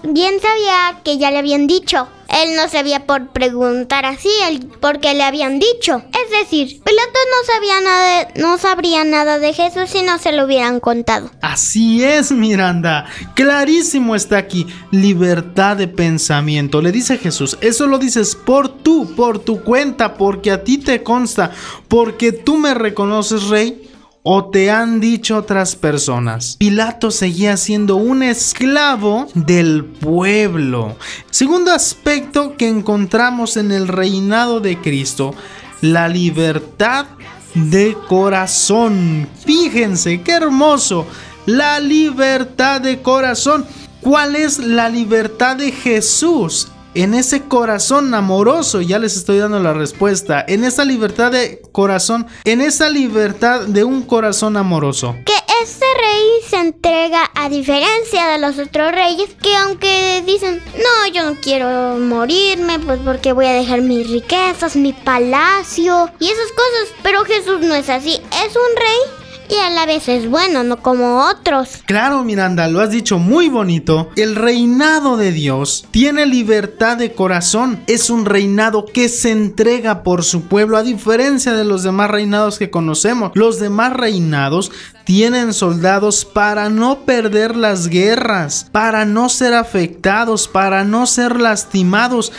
bien 0.03 0.41
sabía 0.41 1.03
que 1.05 1.19
ya 1.19 1.31
le 1.31 1.39
habían 1.39 1.67
dicho. 1.67 2.09
Él 2.43 2.55
no 2.55 2.69
sabía 2.69 3.07
por 3.07 3.29
preguntar 3.29 4.05
así, 4.05 4.29
él 4.49 4.69
porque 4.81 5.15
le 5.15 5.23
habían 5.23 5.59
dicho. 5.59 6.03
Es 6.13 6.31
decir, 6.31 6.83
Pilato 6.83 7.19
no 7.31 7.55
sabía 7.55 7.81
nada, 7.81 8.29
no 8.37 8.59
sabría 8.59 9.05
nada 9.05 9.39
de 9.39 9.55
Jesús 9.55 9.89
si 9.89 10.03
no 10.03 10.19
se 10.19 10.33
lo 10.33 10.45
hubieran 10.45 10.81
contado. 10.81 11.31
Así 11.41 12.05
es, 12.05 12.33
Miranda. 12.33 13.07
Clarísimo 13.35 14.15
está 14.15 14.39
aquí. 14.39 14.67
Libertad 14.91 15.79
de 15.79 15.89
pensamiento. 15.89 16.83
Le 16.83 16.93
dice 16.93 17.19
Jesús, 17.19 17.57
eso 17.61 17.87
lo 17.87 17.99
dices 17.99 18.35
por 18.35 18.69
tú, 18.69 19.15
por 19.15 19.39
tu 19.39 19.63
cuenta, 19.63 20.15
porque 20.15 20.51
a 20.51 20.63
ti 20.63 20.79
te 20.79 21.03
consta, 21.03 21.53
porque 21.89 22.33
tú 22.33 22.57
me 22.57 22.75
reconoces, 22.75 23.45
rey. 23.49 23.86
¿O 24.29 24.47
te 24.47 24.73
han 24.73 24.99
dicho 24.99 25.37
otras 25.37 25.77
personas? 25.77 26.57
Pilato 26.59 27.13
seguía 27.13 27.57
siendo 27.57 27.95
un 27.95 28.25
esclavo 28.25 29.29
del 29.35 29.85
pueblo. 29.85 30.97
Segundo 31.31 31.71
aspecto 31.71 32.57
que 32.57 32.69
encontramos 32.69 33.57
en 33.57 33.71
el 33.71 33.87
reinado 33.87 34.59
de 34.59 34.81
Cristo, 34.81 35.33
la 35.81 36.09
libertad 36.09 37.07
de 37.55 37.97
corazón. 38.09 39.29
Fíjense, 39.45 40.21
qué 40.23 40.33
hermoso. 40.33 41.07
La 41.47 41.79
libertad 41.79 42.81
de 42.81 43.03
corazón. 43.03 43.65
¿Cuál 44.01 44.35
es 44.35 44.59
la 44.59 44.89
libertad 44.89 45.55
de 45.55 45.71
Jesús? 45.71 46.67
En 46.97 47.13
ese 47.13 47.43
corazón 47.43 48.15
amoroso, 48.15 48.81
ya 48.81 48.99
les 48.99 49.19
estoy 49.19 49.37
dando 49.37 49.61
la 49.61 49.75
respuesta. 49.75 50.43
En 50.49 50.65
esa 50.65 50.83
libertad 50.83 51.31
de 51.31 51.61
corazón, 51.71 52.27
en 52.45 52.63
esa 52.63 52.89
libertad 52.89 53.61
de 53.67 53.85
un 53.85 54.01
corazón 54.01 54.57
amoroso. 54.57 55.15
Que 55.27 55.35
este 55.63 55.85
rey 55.85 56.23
se 56.49 56.57
entrega 56.57 57.31
a 57.35 57.51
diferencia 57.51 58.29
de 58.29 58.39
los 58.39 58.59
otros 58.59 58.93
reyes 58.93 59.29
que 59.43 59.55
aunque 59.57 60.23
dicen, 60.25 60.63
no, 60.73 61.13
yo 61.13 61.31
no 61.31 61.39
quiero 61.39 61.99
morirme, 61.99 62.79
pues 62.79 62.99
porque 63.05 63.35
voy 63.35 63.45
a 63.45 63.53
dejar 63.53 63.83
mis 63.83 64.09
riquezas, 64.09 64.75
mi 64.75 64.95
palacio 64.95 66.11
y 66.19 66.31
esas 66.31 66.51
cosas. 66.53 66.97
Pero 67.03 67.27
Jesús 67.27 67.61
no 67.61 67.75
es 67.75 67.91
así, 67.91 68.15
es 68.15 68.57
un 68.57 68.75
rey 68.75 69.26
y 69.49 69.55
a 69.55 69.71
la 69.71 69.87
vez 69.87 70.09
es 70.09 70.29
bueno, 70.29 70.63
no 70.65 70.79
como 70.79 71.27
otros. 71.29 71.83
Claro, 71.87 72.25
Miranda, 72.25 72.69
lo 72.69 72.81
has 72.81 72.91
dicho 72.91 73.19
muy 73.19 73.49
bonito. 73.49 74.11
El 74.17 74.37
reinado 74.37 75.17
de 75.17 75.33
Dios 75.33 75.87
tiene 75.91 76.27
libertad 76.27 76.97
de 76.97 77.13
corazón. 77.13 77.83
Es 77.87 78.11
un 78.11 78.25
reinado 78.25 78.87
que 78.87 79.09
se 79.09 79.31
entrega 79.31 80.03
por 80.03 80.25
su 80.25 80.43
pueblo, 80.43 80.77
a 80.77 80.83
diferencia 80.83 81.53
de 81.53 81.65
los 81.65 81.83
demás 81.83 82.11
reinados 82.11 82.59
que 82.59 82.71
conocemos. 82.71 83.33
Los 83.35 83.61
demás 83.61 83.93
reinados 83.93 84.73
tienen 85.05 85.53
soldados 85.53 86.25
para 86.25 86.69
no 86.69 87.01
perder 87.01 87.57
las 87.57 87.89
guerras, 87.89 88.69
para 88.73 89.05
no 89.05 89.29
ser 89.29 89.55
afectados, 89.55 90.49
para 90.49 90.85
no 90.85 91.07
ser 91.07 91.41
lastimados. 91.41 92.33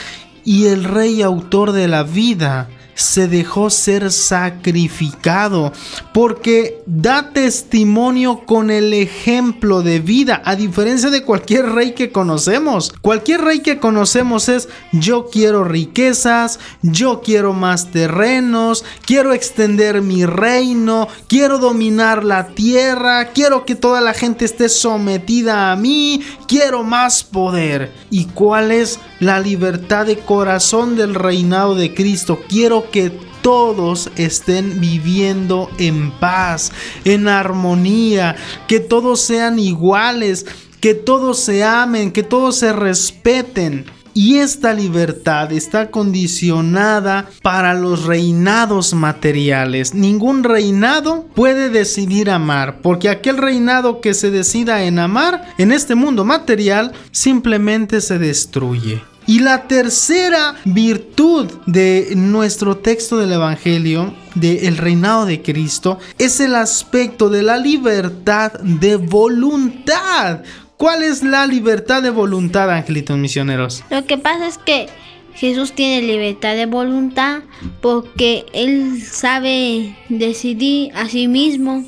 Y 0.43 0.67
el 0.67 0.83
rey 0.85 1.21
autor 1.21 1.73
de 1.73 1.87
la 1.87 2.03
vida 2.03 2.69
se 2.97 3.27
dejó 3.27 3.69
ser 3.69 4.11
sacrificado 4.11 5.71
porque 6.13 6.81
da 6.87 7.31
testimonio 7.31 8.41
con 8.45 8.71
el 8.71 8.91
ejemplo 8.93 9.83
de 9.83 9.99
vida 9.99 10.41
a 10.43 10.55
diferencia 10.55 11.09
de 11.09 11.23
cualquier 11.23 11.67
rey 11.67 11.93
que 11.93 12.11
conocemos. 12.11 12.91
Cualquier 13.01 13.41
rey 13.41 13.59
que 13.59 13.79
conocemos 13.79 14.49
es 14.49 14.67
yo 14.91 15.27
quiero 15.31 15.63
riquezas 15.63 16.59
yo 16.81 17.21
quiero 17.21 17.53
más 17.53 17.91
terrenos 17.91 18.83
quiero 19.05 19.33
extender 19.33 20.01
mi 20.01 20.25
reino 20.25 21.07
quiero 21.27 21.59
dominar 21.59 22.23
la 22.23 22.47
tierra 22.47 23.27
quiero 23.27 23.63
que 23.63 23.75
toda 23.75 24.01
la 24.01 24.13
gente 24.13 24.45
esté 24.45 24.69
sometida 24.69 25.71
a 25.71 25.75
mí 25.75 26.21
quiero 26.47 26.83
más 26.83 27.23
poder. 27.23 27.91
Y 28.09 28.25
cuál 28.25 28.71
es 28.71 28.99
la 29.19 29.39
libertad 29.39 30.05
de 30.05 30.17
corazón 30.17 30.95
del 30.95 31.13
reinado 31.13 31.75
de 31.75 31.93
Cristo 31.93 32.39
quiero 32.47 32.86
que 32.89 33.11
todos 33.41 34.09
estén 34.15 34.79
viviendo 34.79 35.69
en 35.77 36.11
paz, 36.11 36.71
en 37.05 37.27
armonía, 37.27 38.35
que 38.67 38.79
todos 38.79 39.21
sean 39.21 39.59
iguales, 39.59 40.45
que 40.81 40.93
todos 40.93 41.39
se 41.39 41.63
amen, 41.63 42.11
que 42.11 42.23
todos 42.23 42.57
se 42.57 42.73
respeten. 42.73 43.85
Y 44.13 44.39
esta 44.39 44.73
libertad 44.73 45.51
está 45.51 45.91
condicionada 45.91 47.29
para 47.43 47.75
los 47.75 48.05
reinados 48.05 48.95
materiales. 48.95 49.93
Ningún 49.93 50.43
reinado 50.43 51.27
puede 51.35 51.69
decidir 51.69 52.31
amar, 52.31 52.81
porque 52.81 53.09
aquel 53.09 53.37
reinado 53.37 54.01
que 54.01 54.15
se 54.15 54.31
decida 54.31 54.83
en 54.83 54.97
amar 54.97 55.53
en 55.59 55.71
este 55.71 55.93
mundo 55.93 56.25
material 56.25 56.93
simplemente 57.11 58.01
se 58.01 58.17
destruye. 58.17 59.03
Y 59.27 59.39
la 59.39 59.67
tercera 59.67 60.55
virtud 60.63 61.51
de 61.65 62.13
nuestro 62.15 62.77
texto 62.77 63.17
del 63.17 63.33
Evangelio, 63.33 64.13
del 64.35 64.77
reinado 64.77 65.25
de 65.25 65.41
Cristo, 65.41 65.99
es 66.17 66.39
el 66.39 66.55
aspecto 66.55 67.29
de 67.29 67.43
la 67.43 67.57
libertad 67.57 68.53
de 68.53 68.95
voluntad. 68.95 70.43
¿Cuál 70.77 71.03
es 71.03 71.23
la 71.23 71.45
libertad 71.45 72.01
de 72.01 72.09
voluntad, 72.09 72.71
angelitos 72.71 73.17
misioneros? 73.17 73.83
Lo 73.89 74.05
que 74.05 74.17
pasa 74.17 74.47
es 74.47 74.57
que 74.57 74.87
Jesús 75.33 75.73
tiene 75.73 76.07
libertad 76.07 76.55
de 76.55 76.65
voluntad 76.65 77.41
porque 77.81 78.45
Él 78.53 79.03
sabe 79.03 79.93
decidir 80.07 80.91
a 80.95 81.09
sí 81.09 81.27
mismo. 81.27 81.83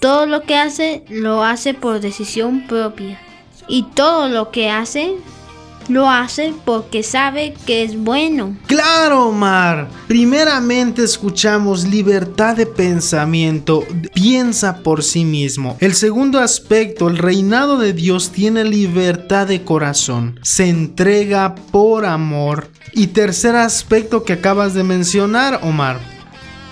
Todo 0.00 0.24
lo 0.24 0.44
que 0.44 0.56
hace 0.56 1.04
lo 1.10 1.44
hace 1.44 1.74
por 1.74 2.00
decisión 2.00 2.66
propia. 2.66 3.20
Y 3.68 3.82
todo 3.94 4.30
lo 4.30 4.50
que 4.50 4.70
hace 4.70 5.14
lo 5.90 6.08
hace 6.08 6.54
porque 6.64 7.02
sabe 7.02 7.54
que 7.66 7.82
es 7.82 7.96
bueno. 7.96 8.56
Claro, 8.66 9.28
Omar. 9.28 9.88
Primeramente 10.08 11.04
escuchamos 11.04 11.86
libertad 11.86 12.56
de 12.56 12.66
pensamiento. 12.66 13.84
Piensa 14.14 14.78
por 14.78 15.02
sí 15.02 15.24
mismo. 15.24 15.76
El 15.80 15.94
segundo 15.94 16.38
aspecto, 16.40 17.08
el 17.08 17.18
reinado 17.18 17.78
de 17.78 17.92
Dios 17.92 18.30
tiene 18.30 18.64
libertad 18.64 19.46
de 19.46 19.62
corazón. 19.62 20.38
Se 20.42 20.68
entrega 20.68 21.54
por 21.54 22.06
amor. 22.06 22.70
Y 22.92 23.08
tercer 23.08 23.56
aspecto 23.56 24.24
que 24.24 24.32
acabas 24.32 24.74
de 24.74 24.82
mencionar, 24.82 25.60
Omar 25.62 26.00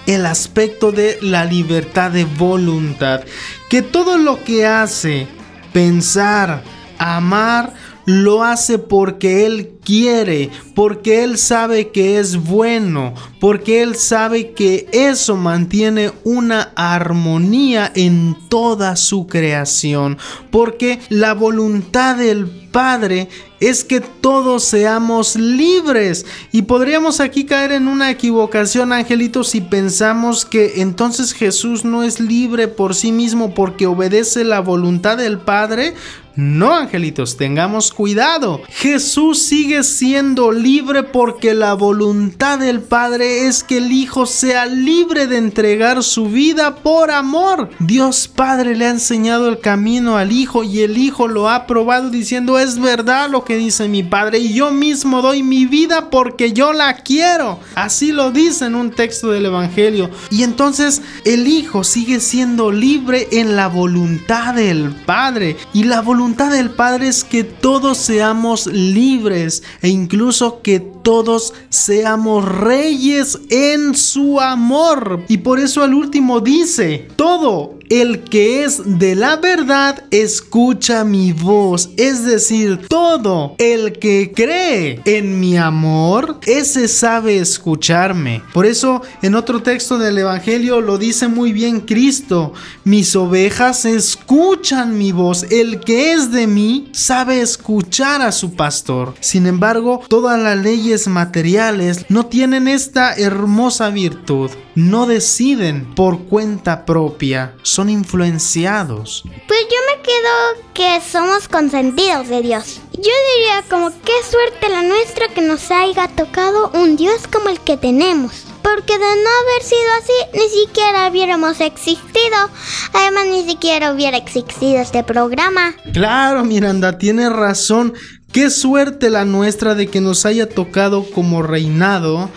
el 0.09 0.25
aspecto 0.25 0.91
de 0.91 1.19
la 1.21 1.45
libertad 1.45 2.11
de 2.11 2.25
voluntad. 2.25 3.21
Que 3.69 3.83
todo 3.83 4.17
lo 4.17 4.43
que 4.43 4.67
hace, 4.67 5.29
pensar, 5.75 6.63
amar, 6.99 7.75
lo 8.09 8.43
hace 8.43 8.79
porque 8.79 9.45
Él 9.45 9.73
quiere, 9.85 10.49
porque 10.75 11.25
Él 11.25 11.37
sabe 11.37 11.91
que 11.91 12.19
es 12.19 12.39
bueno, 12.39 13.13
porque 13.39 13.83
Él 13.83 13.97
sabe 13.97 14.53
que 14.53 14.89
eso 14.93 15.37
mantiene 15.37 16.13
una 16.25 16.73
armonía 16.75 17.93
en 17.95 18.35
toda 18.49 18.97
su 18.97 19.27
creación, 19.27 20.17
porque 20.51 21.01
la 21.11 21.35
voluntad 21.35 22.17
del 22.17 22.47
Padre 22.73 23.29
es 23.61 23.85
que 23.85 24.01
todos 24.01 24.65
seamos 24.65 25.37
libres. 25.37 26.25
Y 26.53 26.63
podríamos 26.63 27.21
aquí 27.21 27.45
caer 27.45 27.73
en 27.73 27.89
una 27.89 28.11
equivocación, 28.11 28.93
angelitos, 28.93 29.49
si 29.49 29.61
pensamos 29.61 30.45
que 30.45 30.81
entonces 30.81 31.33
Jesús 31.33 31.85
no 31.85 32.03
es 32.03 32.21
libre 32.21 32.69
por 32.69 32.95
sí 32.95 33.13
mismo 33.13 33.55
porque 33.55 33.87
obedece 33.87 34.45
la 34.45 34.61
voluntad 34.61 35.17
del 35.17 35.39
Padre. 35.39 35.95
No, 36.41 36.73
angelitos, 36.73 37.37
tengamos 37.37 37.91
cuidado. 37.91 38.63
Jesús 38.69 39.43
sigue 39.43 39.83
siendo 39.83 40.53
libre 40.53 41.03
porque 41.03 41.53
la 41.53 41.75
voluntad 41.75 42.61
del 42.61 42.79
Padre 42.81 43.49
es 43.49 43.65
que 43.65 43.79
el 43.79 43.91
Hijo 43.91 44.25
sea 44.25 44.65
libre 44.65 45.27
de 45.27 45.37
entregar 45.37 46.01
su 46.05 46.27
vida 46.27 46.77
por 46.77 47.11
amor. 47.11 47.71
Dios 47.81 48.29
Padre 48.29 48.77
le 48.77 48.87
ha 48.87 48.91
enseñado 48.91 49.49
el 49.49 49.59
camino 49.59 50.17
al 50.17 50.31
Hijo 50.31 50.63
y 50.63 50.83
el 50.83 50.97
Hijo 50.97 51.27
lo 51.27 51.51
ha 51.51 51.67
probado 51.67 52.09
diciendo 52.09 52.61
es 52.61 52.79
verdad 52.79 53.29
lo 53.29 53.45
que 53.45 53.57
dice 53.57 53.89
mi 53.89 54.05
Padre 54.05 54.39
y 54.39 54.55
yo 54.55 54.71
mismo 54.71 55.23
doy 55.23 55.43
mi 55.43 55.67
vida 55.67 56.09
porque 56.09 56.53
yo 56.53 56.73
la 56.73 56.99
quiero. 56.99 57.59
Así 57.75 58.13
lo 58.13 58.31
dice 58.31 58.67
en 58.67 58.77
un 58.77 58.93
texto 58.93 59.33
del 59.33 59.47
Evangelio. 59.47 60.09
Y 60.31 60.45
entonces 60.45 61.03
el 61.25 61.49
Hijo 61.49 61.83
sigue 61.83 62.21
siendo 62.21 62.71
libre 62.71 63.27
en 63.33 63.57
la 63.57 63.67
voluntad 63.67 64.55
del 64.55 64.95
Padre 65.05 65.57
y 65.73 65.83
la 65.83 66.01
voluntad 66.01 66.28
voluntad 66.29 66.53
del 66.53 66.69
Padre 66.69 67.09
es 67.09 67.25
que 67.25 67.43
todos 67.43 67.97
seamos 67.97 68.67
libres 68.67 69.63
e 69.81 69.89
incluso 69.89 70.61
que 70.61 70.79
todos 71.09 71.55
seamos 71.71 72.45
reyes 72.47 73.39
en 73.49 73.95
su 73.95 74.39
amor. 74.41 75.25
Y 75.27 75.39
por 75.39 75.59
eso 75.59 75.83
al 75.83 75.95
último 75.95 76.41
dice, 76.41 77.09
todo 77.17 77.79
el 77.91 78.25
que 78.25 78.65
es 78.65 78.83
de 78.85 79.15
la 79.15 79.37
verdad 79.37 80.05
escucha 80.11 81.05
mi 81.05 81.33
voz. 81.33 81.91
Es 81.97 82.25
decir, 82.25 82.87
todo 82.89 83.55
el 83.59 83.95
que 83.99 84.33
cree 84.35 85.01
en 85.05 85.41
mi 85.41 85.57
amor, 85.57 86.41
ese 86.47 86.89
sabe 86.89 87.39
escucharme. 87.39 88.43
Por 88.53 88.67
eso 88.67 89.03
en 89.23 89.35
otro 89.35 89.63
texto 89.63 89.99
del 89.99 90.19
Evangelio 90.19 90.81
lo 90.81 90.99
dice 90.99 91.29
muy 91.29 91.53
bien 91.53 91.81
Cristo. 91.81 92.53
Mis 92.85 93.15
ovejas 93.17 93.85
escuchan 93.85 94.99
mi 94.99 95.13
voz. 95.13 95.45
El 95.45 95.81
que 95.81 96.13
es 96.13 96.31
de 96.31 96.47
mí 96.47 96.91
sabe 96.93 97.41
escuchar 97.41 98.23
a 98.23 98.33
su 98.33 98.55
pastor. 98.55 99.15
Sin 99.21 99.47
embargo, 99.47 100.03
todas 100.09 100.39
las 100.39 100.59
leyes 100.59 100.98
materiales 101.07 102.07
no 102.09 102.27
tienen 102.27 102.67
esta 102.67 103.15
hermosa 103.15 103.91
virtud. 103.91 104.51
No 104.75 105.07
deciden 105.07 105.95
por 105.95 106.25
cuenta 106.25 106.85
propia 106.85 107.55
son 107.63 107.91
influenciados. 107.91 109.23
Pues 109.47 109.61
yo 109.71 109.77
me 109.97 110.03
quedo 110.03 110.69
que 110.75 111.01
somos 111.01 111.49
consentidos 111.49 112.29
de 112.29 112.43
Dios. 112.43 112.81
Yo 112.93 113.13
diría 113.37 113.63
como 113.69 113.91
qué 113.91 114.13
suerte 114.29 114.69
la 114.69 114.83
nuestra 114.83 115.29
que 115.29 115.41
nos 115.41 115.71
haya 115.71 116.09
tocado 116.09 116.71
un 116.75 116.97
Dios 116.97 117.27
como 117.31 117.49
el 117.49 117.61
que 117.61 117.77
tenemos. 117.77 118.45
Porque 118.63 118.93
de 118.93 118.99
no 118.99 119.31
haber 119.41 119.63
sido 119.63 119.93
así, 120.01 120.13
ni 120.35 120.49
siquiera 120.67 121.09
hubiéramos 121.09 121.61
existido. 121.61 122.51
Además, 122.93 123.27
ni 123.29 123.49
siquiera 123.49 123.93
hubiera 123.93 124.17
existido 124.17 124.81
este 124.81 125.05
programa. 125.05 125.75
Claro, 125.93 126.45
Miranda, 126.45 126.99
tienes 126.99 127.33
razón. 127.33 127.95
Qué 128.33 128.51
suerte 128.51 129.09
la 129.11 129.25
nuestra 129.25 129.75
de 129.75 129.87
que 129.87 130.01
nos 130.01 130.27
haya 130.27 130.49
tocado 130.49 131.09
como 131.11 131.43
reinado 131.43 132.31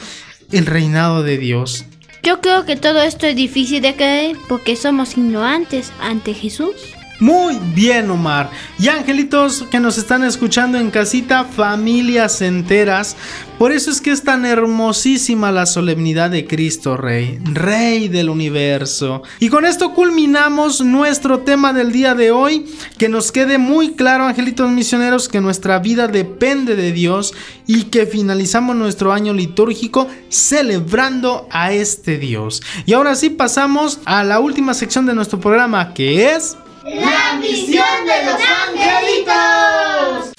el 0.51 0.65
reinado 0.65 1.23
de 1.23 1.37
Dios. 1.37 1.85
Yo 2.23 2.39
creo 2.39 2.65
que 2.65 2.75
todo 2.75 3.01
esto 3.01 3.25
es 3.25 3.35
difícil 3.35 3.81
de 3.81 3.95
creer 3.95 4.37
porque 4.47 4.75
somos 4.75 5.17
ignorantes 5.17 5.91
ante 5.99 6.33
Jesús. 6.33 6.75
Muy 7.22 7.59
bien, 7.76 8.09
Omar. 8.09 8.49
Y 8.80 8.88
angelitos 8.88 9.63
que 9.69 9.80
nos 9.80 9.99
están 9.99 10.24
escuchando 10.24 10.80
en 10.80 10.89
casita, 10.89 11.45
familias 11.45 12.41
enteras. 12.41 13.15
Por 13.59 13.72
eso 13.72 13.91
es 13.91 14.01
que 14.01 14.09
es 14.09 14.24
tan 14.24 14.43
hermosísima 14.43 15.51
la 15.51 15.67
solemnidad 15.67 16.32
de 16.32 16.47
Cristo 16.47 16.97
Rey, 16.97 17.38
Rey 17.43 18.07
del 18.07 18.28
universo. 18.28 19.22
Y 19.39 19.49
con 19.49 19.67
esto 19.67 19.93
culminamos 19.93 20.82
nuestro 20.82 21.41
tema 21.41 21.74
del 21.74 21.91
día 21.91 22.15
de 22.15 22.32
hoy. 22.32 22.65
Que 22.97 23.07
nos 23.07 23.32
quede 23.32 23.59
muy 23.59 23.91
claro, 23.91 24.24
angelitos 24.24 24.72
misioneros, 24.72 25.30
que 25.30 25.41
nuestra 25.41 25.78
vida 25.78 26.07
depende 26.07 26.76
de 26.76 26.91
Dios 26.91 27.36
y 27.67 27.84
que 27.84 28.07
finalizamos 28.07 28.76
nuestro 28.76 29.13
año 29.13 29.32
litúrgico 29.32 30.07
celebrando 30.30 31.47
a 31.51 31.72
este 31.72 32.17
Dios. 32.17 32.63
Y 32.88 32.93
ahora 32.93 33.13
sí 33.13 33.30
pasamos 33.30 33.99
a 34.05 34.24
la 34.24 34.39
última 34.39 34.74
sección 34.74 35.05
de 35.05 35.13
nuestro 35.13 35.39
programa, 35.39 35.93
que 35.93 36.34
es... 36.34 36.57
La 36.84 37.36
misión 37.39 37.86
de 38.07 38.25
los 38.25 38.41
angelitos. 38.65 40.32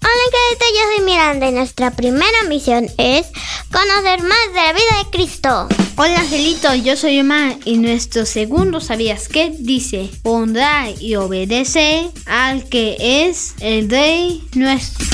Hola, 0.00 0.22
angelito, 0.26 0.64
yo 0.72 0.94
soy 0.94 1.04
Miranda 1.04 1.48
y 1.48 1.52
nuestra 1.52 1.90
primera 1.90 2.44
misión 2.48 2.86
es 2.96 3.26
conocer 3.72 4.22
más 4.22 4.46
de 4.54 4.60
la 4.60 4.72
vida 4.72 4.98
de 5.02 5.10
Cristo. 5.10 5.68
Hola 5.96 6.20
Angelito, 6.20 6.72
yo 6.72 6.96
soy 6.96 7.18
Omar 7.18 7.56
y 7.64 7.78
nuestro 7.78 8.26
segundo 8.26 8.80
¿sabías 8.80 9.28
qué? 9.28 9.52
Dice, 9.58 10.08
pondrá 10.22 10.88
y 11.00 11.16
obedece 11.16 12.10
al 12.26 12.68
que 12.68 12.96
es 13.28 13.54
el 13.58 13.90
rey 13.90 14.46
nuestro. 14.54 15.04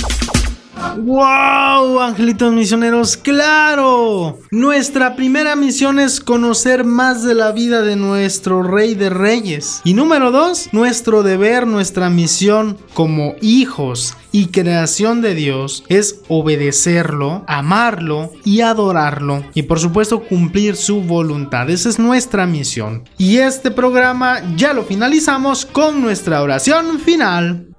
¡Wow! 0.77 2.01
Angelitos 2.01 2.53
misioneros, 2.53 3.17
claro. 3.17 4.39
Nuestra 4.51 5.17
primera 5.17 5.57
misión 5.57 5.99
es 5.99 6.21
conocer 6.21 6.85
más 6.85 7.23
de 7.23 7.35
la 7.35 7.53
vida 7.53 7.83
de 7.83 7.97
nuestro 7.97 8.63
Rey 8.63 8.95
de 8.95 9.11
Reyes. 9.11 9.81
Y 9.85 9.95
número 9.95 10.31
dos, 10.31 10.69
nuestro 10.73 11.23
deber, 11.23 11.67
nuestra 11.67 12.11
misión 12.11 12.79
como 12.95 13.35
hijos 13.41 14.17
y 14.33 14.47
creación 14.47 15.23
de 15.23 15.35
Dios 15.35 15.85
es 15.89 16.21
obedecerlo, 16.29 17.45
amarlo 17.47 18.33
y 18.45 18.61
adorarlo. 18.61 19.45
Y 19.55 19.63
por 19.63 19.81
supuesto 19.81 20.21
cumplir 20.21 20.77
su 20.77 21.03
voluntad. 21.03 21.69
Esa 21.71 21.89
es 21.89 21.99
nuestra 21.99 22.47
misión. 22.47 23.05
Y 23.19 23.39
este 23.39 23.71
programa 23.71 24.41
ya 24.57 24.73
lo 24.73 24.85
finalizamos 24.85 25.67
con 25.67 26.01
nuestra 26.01 26.43
oración 26.43 26.99
final. 27.01 27.70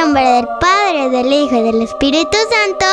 Nombre 0.00 0.24
del 0.24 0.48
Padre, 0.58 1.10
del 1.10 1.30
Hijo 1.30 1.56
y 1.56 1.62
del 1.62 1.82
Espíritu 1.82 2.38
Santo. 2.48 2.86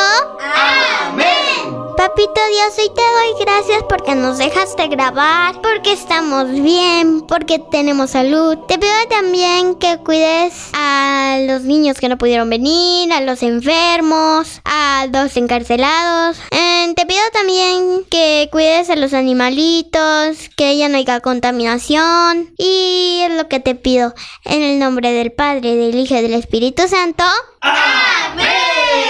Papito 1.98 2.40
Dios, 2.52 2.78
hoy 2.78 2.94
te 2.94 3.02
doy 3.02 3.44
gracias 3.44 3.84
porque 3.90 4.14
nos 4.14 4.38
dejaste 4.38 4.88
grabar, 4.88 5.60
porque 5.64 5.94
estamos 5.94 6.48
bien, 6.52 7.22
porque 7.22 7.58
tenemos 7.58 8.12
salud. 8.12 8.56
Te 8.68 8.78
pido 8.78 8.94
también 9.10 9.74
que 9.74 9.98
cuides 10.06 10.70
a 10.74 11.40
los 11.48 11.64
niños 11.64 11.98
que 12.00 12.08
no 12.08 12.20
pudieron 12.20 12.52
venir, 12.52 13.12
a 13.12 13.22
los 13.22 13.42
enfermos, 13.42 14.62
a 14.64 15.08
los 15.12 15.36
encarcelados. 15.38 16.38
Eh, 16.52 16.94
te 16.96 17.08
pido 17.08 17.24
también 17.34 18.06
que 18.12 18.48
cuides 18.52 18.92
a 18.92 18.96
los 18.96 19.16
animalitos, 19.16 20.50
que 20.56 20.78
ya 20.78 20.90
no 20.90 21.00
haya 21.00 21.20
contaminación. 21.22 22.54
Y 22.60 23.22
es 23.24 23.34
lo 23.34 23.50
que 23.50 23.60
te 23.60 23.74
pido 23.74 24.14
en 24.46 24.62
el 24.62 24.78
nombre 24.78 25.14
del 25.14 25.32
Padre, 25.32 25.76
del 25.76 25.96
Hijo 25.96 26.16
y 26.16 26.22
del 26.22 26.36
Espíritu 26.36 26.88
Santo. 26.88 27.24
Amén. 27.62 29.07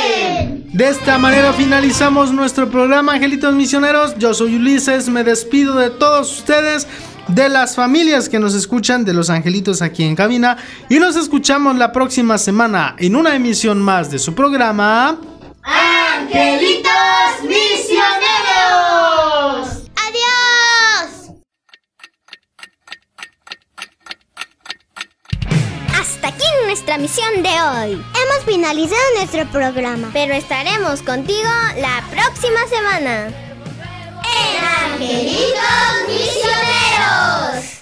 De 0.77 0.87
esta 0.89 1.17
manera 1.17 1.53
finalizamos 1.53 2.31
nuestro 2.31 2.69
programa 2.69 3.13
Angelitos 3.13 3.51
Misioneros. 3.55 4.15
Yo 4.19 4.35
soy 4.35 4.57
Ulises, 4.57 5.09
me 5.09 5.23
despido 5.23 5.75
de 5.75 5.89
todos 5.89 6.31
ustedes, 6.37 6.87
de 7.29 7.49
las 7.49 7.75
familias 7.75 8.29
que 8.29 8.37
nos 8.37 8.53
escuchan, 8.53 9.03
de 9.03 9.15
los 9.15 9.31
angelitos 9.31 9.81
aquí 9.81 10.03
en 10.03 10.15
cabina 10.15 10.55
y 10.87 10.99
nos 10.99 11.15
escuchamos 11.15 11.77
la 11.77 11.91
próxima 11.91 12.37
semana 12.37 12.95
en 12.99 13.15
una 13.15 13.35
emisión 13.35 13.81
más 13.81 14.11
de 14.11 14.19
su 14.19 14.35
programa. 14.35 15.17
Angelitos 15.63 16.91
misioneros. 17.41 17.97
¡Adiós! 19.95 20.66
Hasta 25.99 26.31
nuestra 26.67 26.97
misión 26.97 27.41
de 27.41 27.49
hoy. 27.49 27.91
Hemos 27.93 28.45
finalizado 28.45 29.01
nuestro 29.15 29.45
programa, 29.47 30.09
pero 30.13 30.33
estaremos 30.33 31.01
contigo 31.01 31.49
la 31.77 32.03
próxima 32.11 32.59
semana. 32.69 33.27
En 34.99 34.99
Misioneros. 36.07 37.76